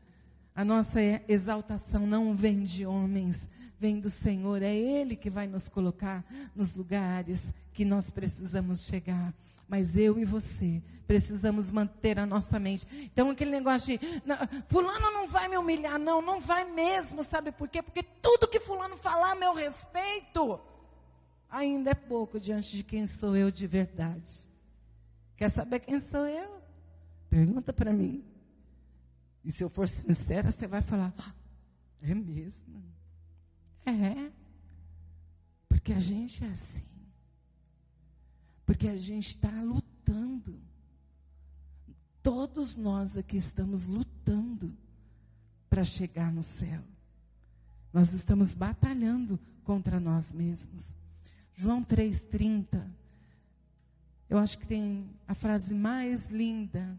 [0.56, 3.47] a nossa exaltação não vem de homens,
[3.80, 4.63] vem do Senhor.
[4.63, 9.32] É Ele que vai nos colocar nos lugares que nós precisamos chegar.
[9.69, 12.88] Mas eu e você precisamos manter a nossa mente.
[13.13, 14.36] Então, aquele negócio de, não,
[14.67, 17.84] Fulano não vai me humilhar, não, não vai mesmo, sabe por quê?
[17.84, 20.60] Porque tudo que Fulano falar a meu respeito
[21.54, 24.50] ainda é pouco diante de quem sou eu de verdade.
[25.38, 26.62] Quer saber quem sou eu?
[27.30, 28.26] Pergunta para mim.
[29.46, 31.34] E se eu for sincera, você vai falar: ah,
[32.02, 32.84] é mesmo?
[33.86, 34.32] É.
[35.70, 36.84] Porque a gente é assim.
[38.66, 40.60] Porque a gente está lutando.
[42.22, 44.76] Todos nós aqui estamos lutando
[45.70, 46.82] para chegar no céu.
[47.92, 50.96] Nós estamos batalhando contra nós mesmos.
[51.56, 52.86] João 3,30.
[54.30, 56.98] Eu acho que tem a frase mais linda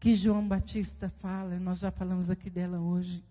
[0.00, 3.22] que João Batista fala, nós já falamos aqui dela hoje.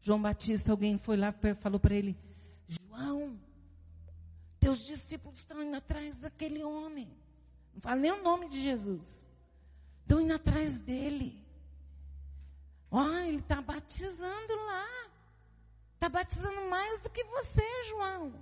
[0.00, 2.16] João Batista, alguém foi lá e falou para ele:
[2.66, 3.38] João,
[4.58, 7.08] teus discípulos estão indo atrás daquele homem.
[7.74, 9.28] Não fala nem o nome de Jesus.
[10.02, 11.38] Estão indo atrás dele.
[12.90, 14.86] Ó, oh, ele está batizando lá.
[15.94, 18.32] Está batizando mais do que você, João.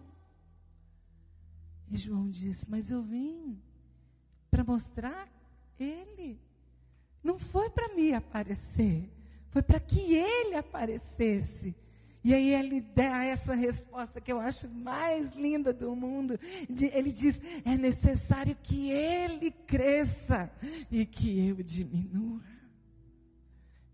[1.93, 3.61] E João disse: Mas eu vim
[4.51, 5.29] para mostrar
[5.79, 6.41] ele.
[7.23, 9.09] Não foi para mim aparecer,
[9.51, 11.77] foi para que ele aparecesse.
[12.25, 16.41] E aí ele dá essa resposta que eu acho mais linda do mundo.
[16.93, 20.51] Ele diz: é necessário que ele cresça
[20.91, 22.41] e que eu diminua.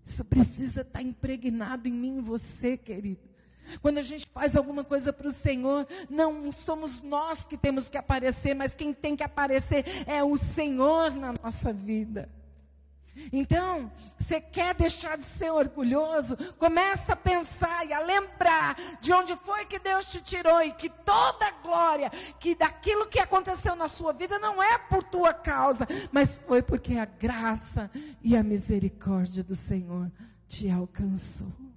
[0.06, 3.27] Isso precisa estar impregnado em mim e você, querido.
[3.81, 7.98] Quando a gente faz alguma coisa para o Senhor, não somos nós que temos que
[7.98, 12.28] aparecer, mas quem tem que aparecer é o Senhor na nossa vida.
[13.33, 16.37] Então, você quer deixar de ser orgulhoso?
[16.59, 20.88] Começa a pensar e a lembrar de onde foi que Deus te tirou e que
[20.88, 25.87] toda a glória, que daquilo que aconteceu na sua vida não é por tua causa,
[26.12, 27.90] mas foi porque a graça
[28.22, 30.11] e a misericórdia do Senhor
[30.46, 31.67] te alcançou.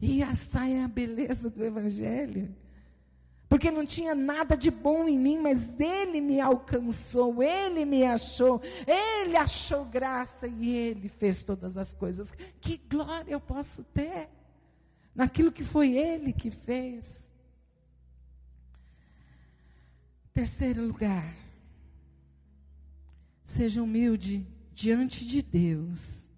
[0.00, 2.54] E essa é a beleza do Evangelho.
[3.48, 8.62] Porque não tinha nada de bom em mim, mas Ele me alcançou, Ele me achou,
[8.86, 12.32] Ele achou graça e Ele fez todas as coisas.
[12.60, 14.30] Que glória eu posso ter
[15.14, 17.34] naquilo que foi Ele que fez.
[20.32, 21.34] Terceiro lugar,
[23.44, 26.29] seja humilde diante de Deus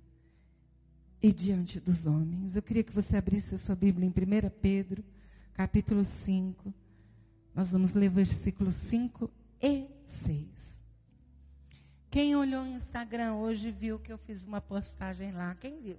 [1.22, 2.56] e diante dos homens.
[2.56, 5.04] Eu queria que você abrisse a sua Bíblia em 1 Pedro,
[5.54, 6.74] capítulo 5.
[7.54, 9.30] Nós vamos ler versículos 5
[9.62, 10.82] e 6.
[12.10, 15.54] Quem olhou o Instagram hoje viu que eu fiz uma postagem lá.
[15.54, 15.96] Quem viu?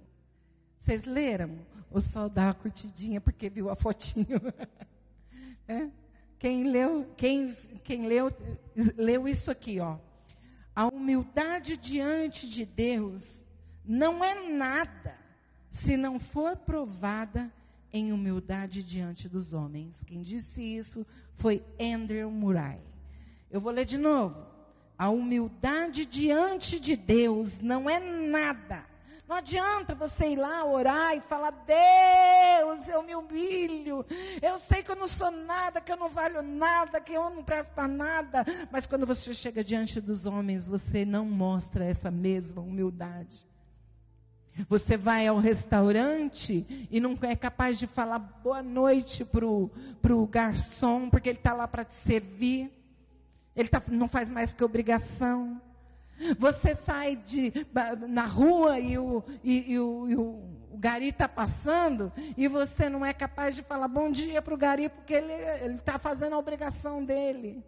[0.78, 1.58] Vocês leram?
[1.90, 4.40] Ou só dá uma curtidinha porque viu a fotinho?
[5.66, 5.88] é?
[6.38, 8.30] Quem leu, quem, quem leu,
[8.96, 9.96] leu isso aqui, ó.
[10.76, 13.43] A humildade diante de Deus
[13.84, 15.16] não é nada
[15.70, 17.52] se não for provada
[17.92, 20.02] em humildade diante dos homens.
[20.02, 22.80] Quem disse isso foi Andrew Murray.
[23.50, 24.46] Eu vou ler de novo.
[24.98, 28.84] A humildade diante de Deus não é nada,
[29.26, 34.04] Não adianta você ir lá orar e falar: Deus, eu me humilho.
[34.40, 37.42] Eu sei que eu não sou nada, que eu não valho nada, que eu não
[37.42, 38.44] presto para nada.
[38.70, 43.48] Mas quando você chega diante dos homens, você não mostra essa mesma humildade.
[44.68, 51.10] Você vai ao restaurante e não é capaz de falar boa noite para o garçom,
[51.10, 52.70] porque ele está lá para te servir.
[53.56, 55.60] Ele tá, não faz mais que obrigação.
[56.38, 57.52] Você sai de,
[58.08, 60.22] na rua e o, e, e o, e o,
[60.70, 64.56] o gari está passando e você não é capaz de falar bom dia para o
[64.56, 65.32] gari porque ele
[65.76, 67.64] está fazendo a obrigação dele.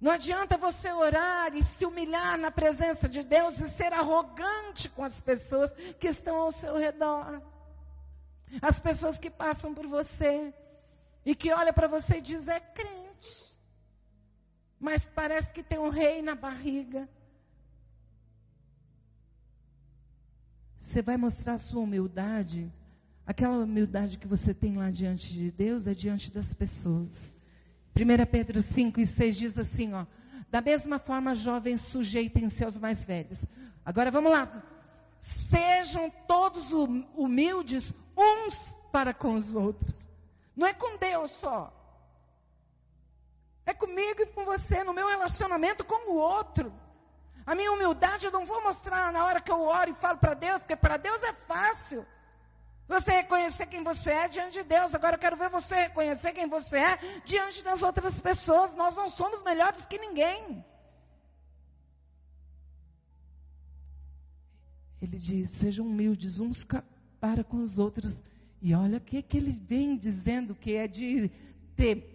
[0.00, 5.02] Não adianta você orar e se humilhar na presença de Deus e ser arrogante com
[5.02, 7.42] as pessoas que estão ao seu redor.
[8.60, 10.52] As pessoas que passam por você
[11.24, 13.56] e que olham para você e dizem: é crente.
[14.78, 17.08] Mas parece que tem um rei na barriga.
[20.78, 22.72] Você vai mostrar sua humildade.
[23.26, 27.34] Aquela humildade que você tem lá diante de Deus é diante das pessoas.
[27.96, 30.04] 1 Pedro 5 e 6 diz assim, ó.
[30.50, 33.44] Da mesma forma, jovens, sujeitem-se aos mais velhos.
[33.84, 34.62] Agora vamos lá.
[35.18, 40.08] Sejam todos hum, humildes uns para com os outros.
[40.54, 41.72] Não é com Deus só.
[43.64, 46.72] É comigo e com você, no meu relacionamento com o outro.
[47.44, 50.34] A minha humildade eu não vou mostrar na hora que eu oro e falo para
[50.34, 52.06] Deus, porque para Deus é fácil.
[52.88, 54.94] Você reconhecer quem você é diante de Deus.
[54.94, 58.74] Agora eu quero ver você reconhecer quem você é diante das outras pessoas.
[58.74, 60.64] Nós não somos melhores que ninguém.
[65.02, 66.66] Ele diz: sejam humildes uns
[67.20, 68.22] para com os outros.
[68.62, 71.30] E olha o que, que ele vem dizendo que é de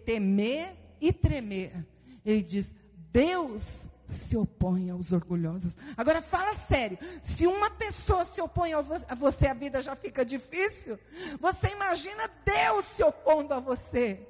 [0.04, 1.86] temer e tremer.
[2.24, 2.74] Ele diz:
[3.12, 5.76] Deus se opõe aos orgulhosos.
[5.96, 10.98] Agora fala sério, se uma pessoa se opõe a você, a vida já fica difícil.
[11.40, 14.28] Você imagina Deus se opondo a você.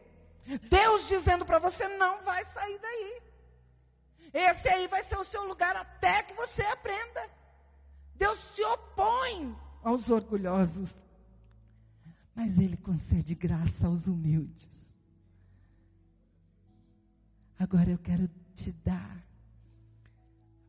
[0.69, 3.23] Deus dizendo para você não vai sair daí.
[4.33, 7.29] Esse aí vai ser o seu lugar até que você aprenda.
[8.15, 11.03] Deus se opõe aos orgulhosos.
[12.35, 14.95] Mas ele concede graça aos humildes.
[17.59, 19.23] Agora eu quero te dar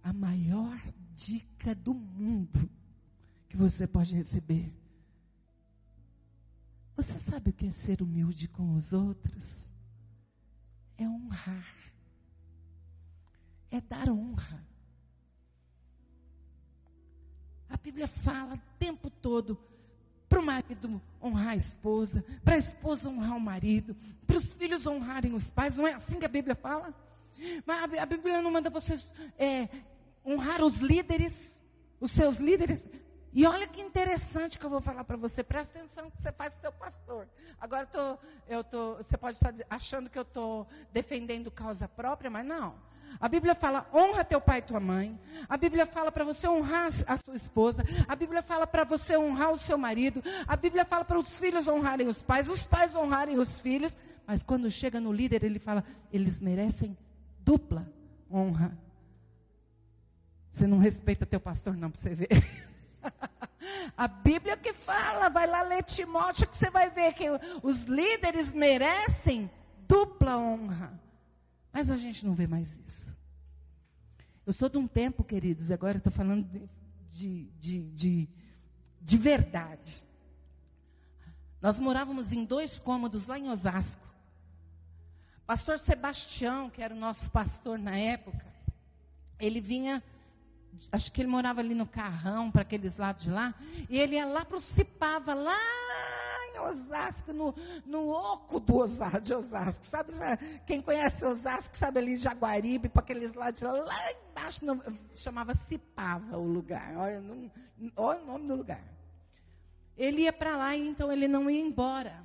[0.03, 0.79] a maior
[1.15, 2.69] dica do mundo
[3.47, 4.73] que você pode receber.
[6.95, 9.71] Você sabe o que é ser humilde com os outros?
[10.97, 11.73] É honrar.
[13.71, 14.63] É dar honra.
[17.69, 19.57] A Bíblia fala o tempo todo
[20.29, 23.95] para o marido honrar a esposa, para a esposa honrar o marido,
[24.27, 25.77] para os filhos honrarem os pais.
[25.77, 26.93] Não é assim que a Bíblia fala?
[27.65, 29.67] Mas a Bíblia não manda vocês é,
[30.25, 31.59] honrar os líderes,
[31.99, 32.85] os seus líderes.
[33.33, 35.43] E olha que interessante que eu vou falar para você.
[35.43, 37.27] Presta atenção que você faz seu pastor.
[37.59, 38.17] Agora tô,
[38.47, 42.75] eu tô, você pode estar achando que eu estou defendendo causa própria, mas não.
[43.19, 45.19] A Bíblia fala: honra teu pai e tua mãe.
[45.49, 47.83] A Bíblia fala para você honrar a sua esposa.
[48.07, 50.23] A Bíblia fala para você honrar o seu marido.
[50.47, 53.97] A Bíblia fala para os filhos honrarem os pais, os pais honrarem os filhos.
[54.25, 56.97] Mas quando chega no líder, ele fala: eles merecem
[57.39, 57.91] dupla
[58.31, 58.77] honra.
[60.53, 62.29] Você não respeita teu pastor, não, para você ver.
[63.97, 67.25] A Bíblia que fala, vai lá ler Timóteo, que você vai ver que
[67.63, 69.49] os líderes merecem
[69.87, 71.01] dupla honra.
[71.71, 73.15] Mas a gente não vê mais isso.
[74.45, 76.47] Eu sou de um tempo, queridos, agora estou falando
[77.09, 78.29] de, de, de,
[79.01, 80.05] de, verdade.
[81.59, 84.07] Nós morávamos em dois cômodos lá em Osasco.
[85.47, 88.45] Pastor Sebastião, que era o nosso pastor na época,
[89.39, 90.03] ele vinha
[90.91, 93.53] acho que ele morava ali no Carrão, para aqueles lados de lá,
[93.89, 95.57] e ele ia lá para o Cipava, lá
[96.53, 97.55] em Osasco, no,
[97.85, 100.13] no oco do Osasco, de Osasco, sabe?
[100.65, 104.81] Quem conhece Osasco sabe ali Jaguaribe, para aqueles lados de lá, lá embaixo, no,
[105.15, 107.51] chamava Cipava o lugar, olha, não,
[107.95, 108.83] olha o nome do lugar.
[109.97, 112.23] Ele ia para lá, e então ele não ia embora.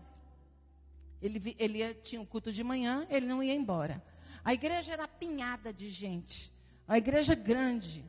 [1.21, 4.03] Ele, ele ia, tinha um culto de manhã, ele não ia embora.
[4.45, 6.53] A igreja era apinhada de gente.
[6.87, 8.05] A igreja grande.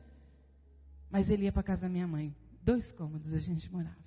[1.10, 2.36] Mas ele ia para casa da minha mãe.
[2.62, 3.98] Dois cômodos a gente morava.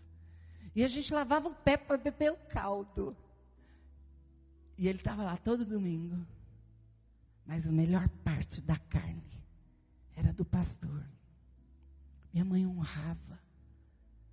[0.75, 3.17] E a gente lavava o pé para beber o caldo.
[4.79, 6.25] E ele estava lá todo domingo.
[7.45, 9.23] Mas a melhor parte da carne
[10.17, 11.05] era do pastor.
[12.33, 13.39] Minha mãe honrava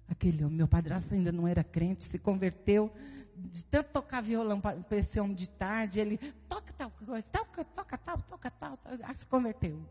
[0.08, 0.58] aquele homem.
[0.58, 2.94] Meu padrasto ainda não era crente, se converteu.
[3.36, 6.18] De tanto tocar violão para esse homem de tarde, ele
[6.48, 9.82] toca tal coisa, toca, toca tal, toca tal, tal, se converteu.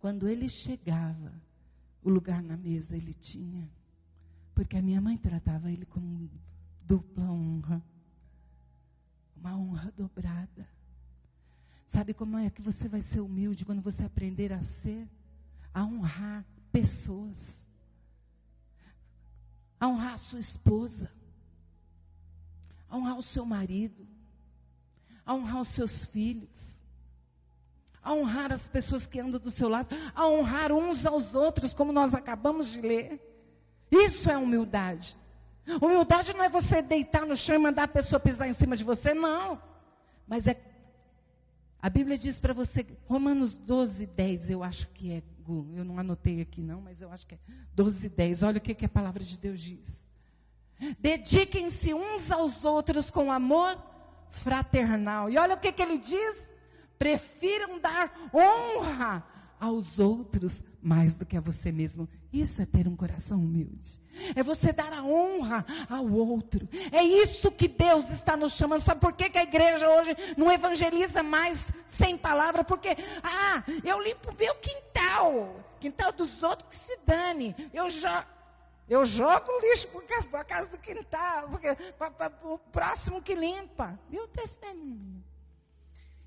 [0.00, 1.30] Quando ele chegava
[2.02, 3.70] o lugar na mesa ele tinha.
[4.54, 6.26] Porque a minha mãe tratava ele com
[6.82, 7.82] dupla honra.
[9.36, 10.66] Uma honra dobrada.
[11.86, 15.06] Sabe como é que você vai ser humilde quando você aprender a ser?
[15.72, 17.68] A honrar pessoas.
[19.78, 21.12] A honrar a sua esposa.
[22.88, 24.08] A honrar o seu marido.
[25.26, 26.86] A honrar os seus filhos
[28.02, 31.92] a honrar as pessoas que andam do seu lado, a honrar uns aos outros, como
[31.92, 33.20] nós acabamos de ler.
[33.90, 35.16] Isso é humildade.
[35.80, 38.84] Humildade não é você deitar no chão e mandar a pessoa pisar em cima de
[38.84, 39.60] você, não.
[40.26, 40.60] Mas é.
[41.82, 45.22] A Bíblia diz para você, Romanos 12, 10, eu acho que é,
[45.74, 47.38] eu não anotei aqui não, mas eu acho que é
[47.74, 48.42] 12, 10.
[48.42, 50.08] Olha o que, que a palavra de Deus diz.
[50.98, 53.76] Dediquem-se uns aos outros com amor
[54.30, 55.28] fraternal.
[55.28, 56.49] E olha o que, que ele diz
[57.00, 59.24] prefiram dar honra
[59.58, 62.06] aos outros mais do que a você mesmo.
[62.30, 63.98] Isso é ter um coração humilde.
[64.36, 66.68] É você dar a honra ao outro.
[66.92, 68.82] É isso que Deus está nos chamando.
[68.82, 72.62] Sabe por que, que a igreja hoje não evangeliza mais sem palavra?
[72.62, 72.90] Porque,
[73.22, 75.56] ah, eu limpo o meu quintal.
[75.80, 77.56] Quintal dos outros que se dane.
[77.72, 78.26] Eu já.
[78.86, 79.88] Eu jogo lixo
[80.30, 81.48] para a casa do quintal,
[81.96, 83.98] para o próximo que limpa.
[84.10, 85.29] Deu testemunho.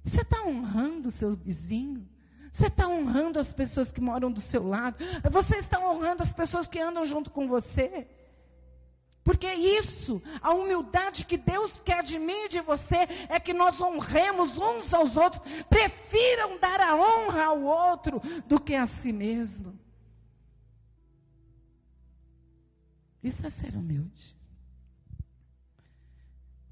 [0.04, 2.08] Você está honrando o seu vizinho?
[2.52, 4.98] Você está honrando as pessoas que moram do seu lado?
[5.32, 8.08] Você está honrando as pessoas que andam junto com você?
[9.24, 13.80] Porque isso, a humildade que Deus quer de mim e de você, é que nós
[13.80, 19.80] honremos uns aos outros, prefiram dar a honra ao outro do que a si mesmo.
[23.24, 24.36] Isso é ser humilde.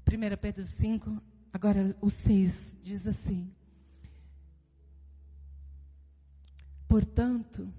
[0.06, 1.22] 1 Pedro 5,
[1.52, 3.52] Agora, o 6 diz assim:
[6.88, 7.72] Portanto,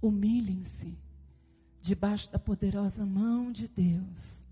[0.00, 0.98] humilhem-se
[1.80, 4.44] debaixo da poderosa mão de Deus,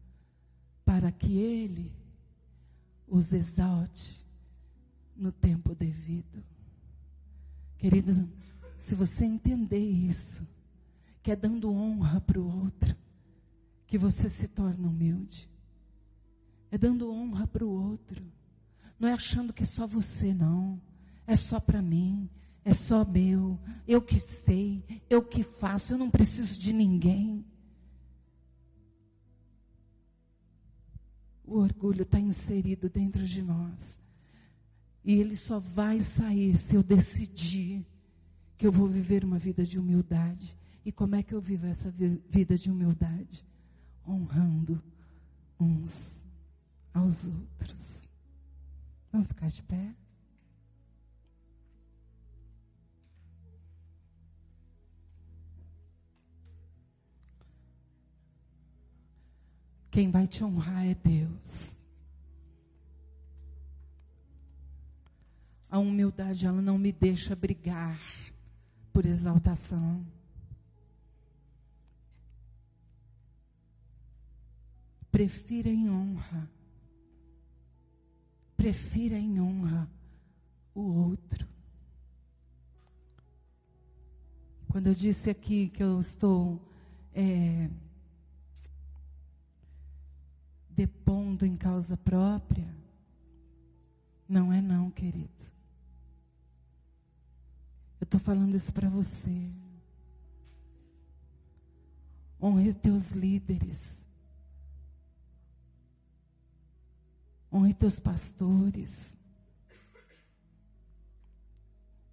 [0.85, 1.93] para que Ele
[3.07, 4.25] os exalte
[5.17, 6.43] no tempo devido.
[7.77, 8.19] Queridos,
[8.81, 10.47] se você entender isso,
[11.23, 12.97] que é dando honra para o outro,
[13.87, 15.51] que você se torna humilde.
[16.71, 18.23] É dando honra para o outro.
[18.99, 20.81] Não é achando que é só você, não.
[21.27, 22.29] É só para mim.
[22.65, 23.59] É só meu.
[23.89, 24.85] Eu que sei.
[25.09, 25.93] Eu que faço.
[25.93, 27.45] Eu não preciso de ninguém.
[31.45, 34.01] O orgulho está inserido dentro de nós.
[35.05, 37.85] E ele só vai sair se eu decidir
[38.57, 40.57] que eu vou viver uma vida de humildade.
[40.85, 43.45] E como é que eu vivo essa vida de humildade?
[44.07, 44.81] Honrando
[45.59, 46.25] uns
[46.95, 48.11] aos outros.
[49.13, 49.95] Vamos ficar de pé?
[59.91, 61.81] Quem vai te honrar é Deus.
[65.69, 68.01] A humildade, ela não me deixa brigar
[68.93, 70.07] por exaltação.
[75.11, 76.49] Prefira em honra
[78.61, 79.91] prefira em honra
[80.75, 81.49] o outro.
[84.69, 86.61] Quando eu disse aqui que eu estou
[87.15, 87.71] é,
[90.69, 92.69] depondo em causa própria,
[94.29, 95.43] não é não, querido.
[97.99, 99.51] Eu estou falando isso para você.
[102.39, 104.07] Honre teus líderes.
[107.53, 109.17] Honre teus pastores.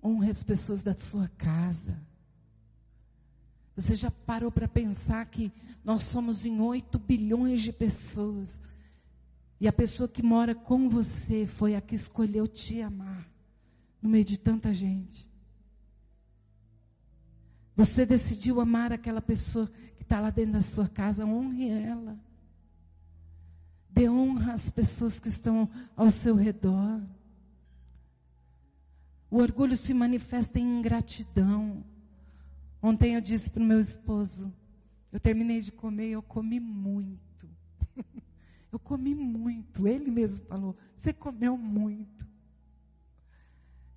[0.04, 2.00] Honre as pessoas da sua casa.
[3.76, 5.52] Você já parou para pensar que
[5.84, 8.62] nós somos em 8 bilhões de pessoas.
[9.60, 13.30] E a pessoa que mora com você foi a que escolheu te amar.
[14.02, 15.30] No meio de tanta gente.
[17.76, 21.26] Você decidiu amar aquela pessoa que está lá dentro da sua casa.
[21.26, 22.20] Honre ela.
[23.90, 27.02] Dê honra às pessoas que estão ao seu redor.
[29.30, 31.84] O orgulho se manifesta em ingratidão.
[32.82, 34.54] Ontem eu disse para o meu esposo,
[35.12, 37.50] eu terminei de comer e eu comi muito.
[38.72, 39.88] eu comi muito.
[39.88, 42.26] Ele mesmo falou, você comeu muito.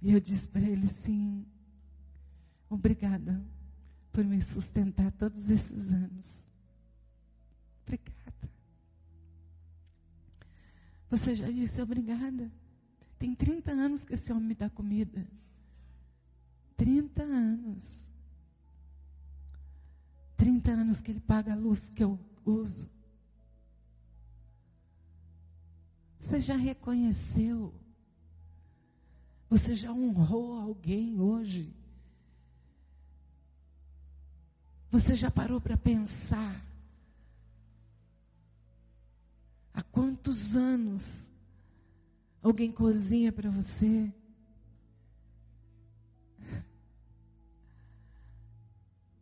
[0.03, 1.45] E eu disse para ele, sim,
[2.69, 3.45] obrigada
[4.13, 6.50] por me sustentar todos esses anos.
[11.11, 12.51] Você já disse obrigada.
[13.19, 15.27] Tem 30 anos que esse homem me dá comida.
[16.77, 18.11] 30 anos.
[20.37, 22.89] 30 anos que ele paga a luz que eu uso.
[26.19, 27.75] Você já reconheceu?
[29.51, 31.75] Você já honrou alguém hoje?
[34.91, 36.70] Você já parou para pensar?
[39.73, 41.31] Há quantos anos
[42.43, 44.13] alguém cozinha para você?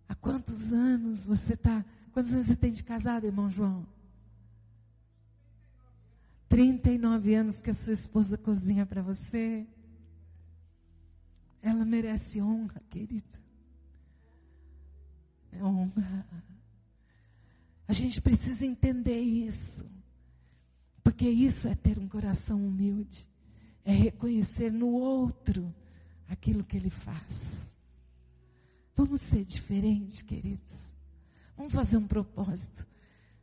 [0.09, 1.85] Há quantos anos você está.
[2.13, 3.87] Quantos anos você tem de casado, irmão João?
[6.49, 9.67] 39 anos que a sua esposa cozinha para você.
[11.61, 13.39] Ela merece honra, querido.
[15.53, 16.27] É honra.
[17.87, 19.85] A gente precisa entender isso.
[21.09, 23.27] Porque isso é ter um coração humilde.
[23.83, 25.75] É reconhecer no outro
[26.29, 27.73] aquilo que ele faz.
[28.95, 30.93] Vamos ser diferentes, queridos.
[31.57, 32.87] Vamos fazer um propósito.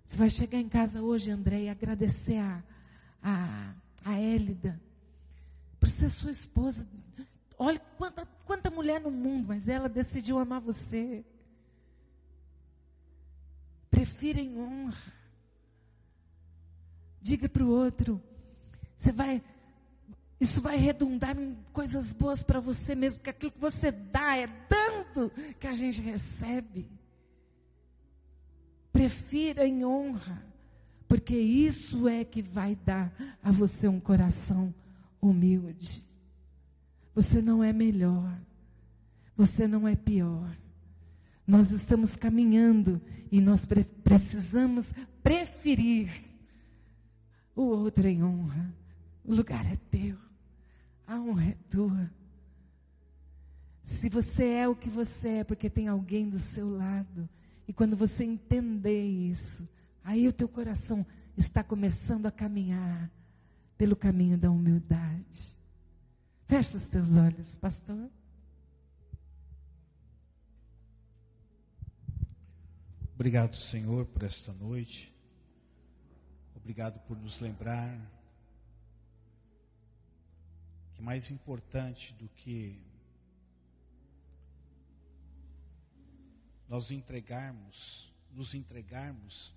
[0.06, 2.64] Você vai chegar em casa hoje, André, e agradecer a,
[3.20, 3.74] a,
[4.06, 4.80] a Élida
[5.80, 6.88] por ser sua esposa.
[7.58, 11.26] Olha quanta, quanta mulher no mundo, mas ela decidiu amar você.
[13.90, 15.25] Prefira em honra.
[17.26, 18.22] Diga para o outro,
[18.96, 19.42] você vai,
[20.40, 24.46] isso vai redundar em coisas boas para você mesmo, porque aquilo que você dá é
[24.46, 26.88] dando que a gente recebe.
[28.94, 30.46] Prefira em honra,
[31.08, 33.12] porque isso é que vai dar
[33.42, 34.72] a você um coração
[35.20, 36.08] humilde.
[37.16, 38.40] Você não é melhor,
[39.36, 40.56] você não é pior.
[41.48, 43.02] Nós estamos caminhando
[43.32, 46.35] e nós pre precisamos preferir
[47.56, 48.74] o outro em honra.
[49.24, 50.18] O lugar é teu,
[51.08, 52.12] a honra é tua.
[53.82, 57.30] Se você é o que você é, porque tem alguém do seu lado,
[57.68, 59.68] e quando você entender isso,
[60.04, 61.06] aí o teu coração
[61.38, 63.12] está começando a caminhar
[63.78, 65.58] pelo caminho da humildade.
[66.48, 68.10] Fecha os teus olhos, pastor.
[73.16, 75.15] Obrigado, Senhor, por esta noite.
[76.66, 77.96] Obrigado por nos lembrar
[80.96, 82.82] que mais importante do que
[86.68, 89.54] nós entregarmos, nos entregarmos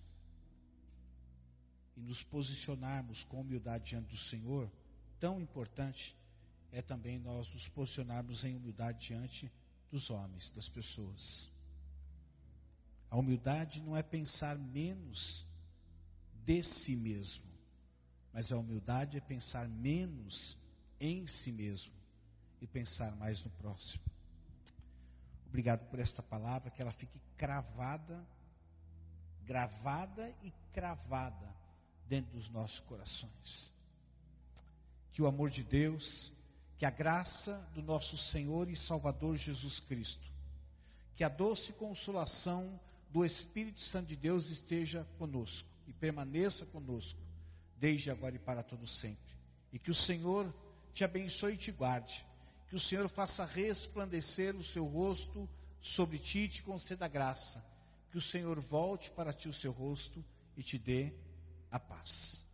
[1.96, 4.70] e nos posicionarmos com humildade diante do Senhor,
[5.18, 6.14] tão importante
[6.70, 9.50] é também nós nos posicionarmos em humildade diante
[9.90, 11.50] dos homens, das pessoas.
[13.10, 15.47] A humildade não é pensar menos
[16.48, 17.44] de si mesmo.
[18.32, 20.56] Mas a humildade é pensar menos
[20.98, 21.92] em si mesmo
[22.58, 24.02] e pensar mais no próximo.
[25.46, 28.26] Obrigado por esta palavra, que ela fique cravada,
[29.44, 31.54] gravada e cravada
[32.08, 33.70] dentro dos nossos corações.
[35.12, 36.32] Que o amor de Deus,
[36.78, 40.32] que a graça do nosso Senhor e Salvador Jesus Cristo,
[41.14, 42.80] que a doce consolação
[43.10, 47.18] do Espírito Santo de Deus esteja conosco e permaneça conosco,
[47.76, 49.34] desde agora e para todo sempre.
[49.72, 50.54] E que o Senhor
[50.92, 52.24] te abençoe e te guarde.
[52.68, 55.48] Que o Senhor faça resplandecer o seu rosto
[55.80, 57.64] sobre ti e te conceda graça.
[58.10, 60.22] Que o Senhor volte para ti o seu rosto
[60.54, 61.14] e te dê
[61.70, 62.44] a paz.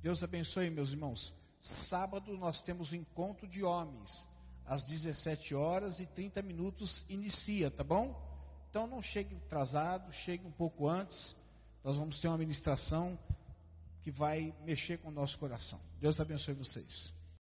[0.00, 1.34] Deus abençoe, meus irmãos.
[1.60, 4.26] Sábado nós temos o encontro de homens.
[4.64, 8.26] Às 17 horas e 30 minutos inicia, tá bom?
[8.70, 11.36] Então não chegue atrasado, chegue um pouco antes
[11.82, 13.18] nós vamos ter uma ministração
[14.02, 15.80] que vai mexer com o nosso coração.
[16.00, 17.12] Deus abençoe vocês.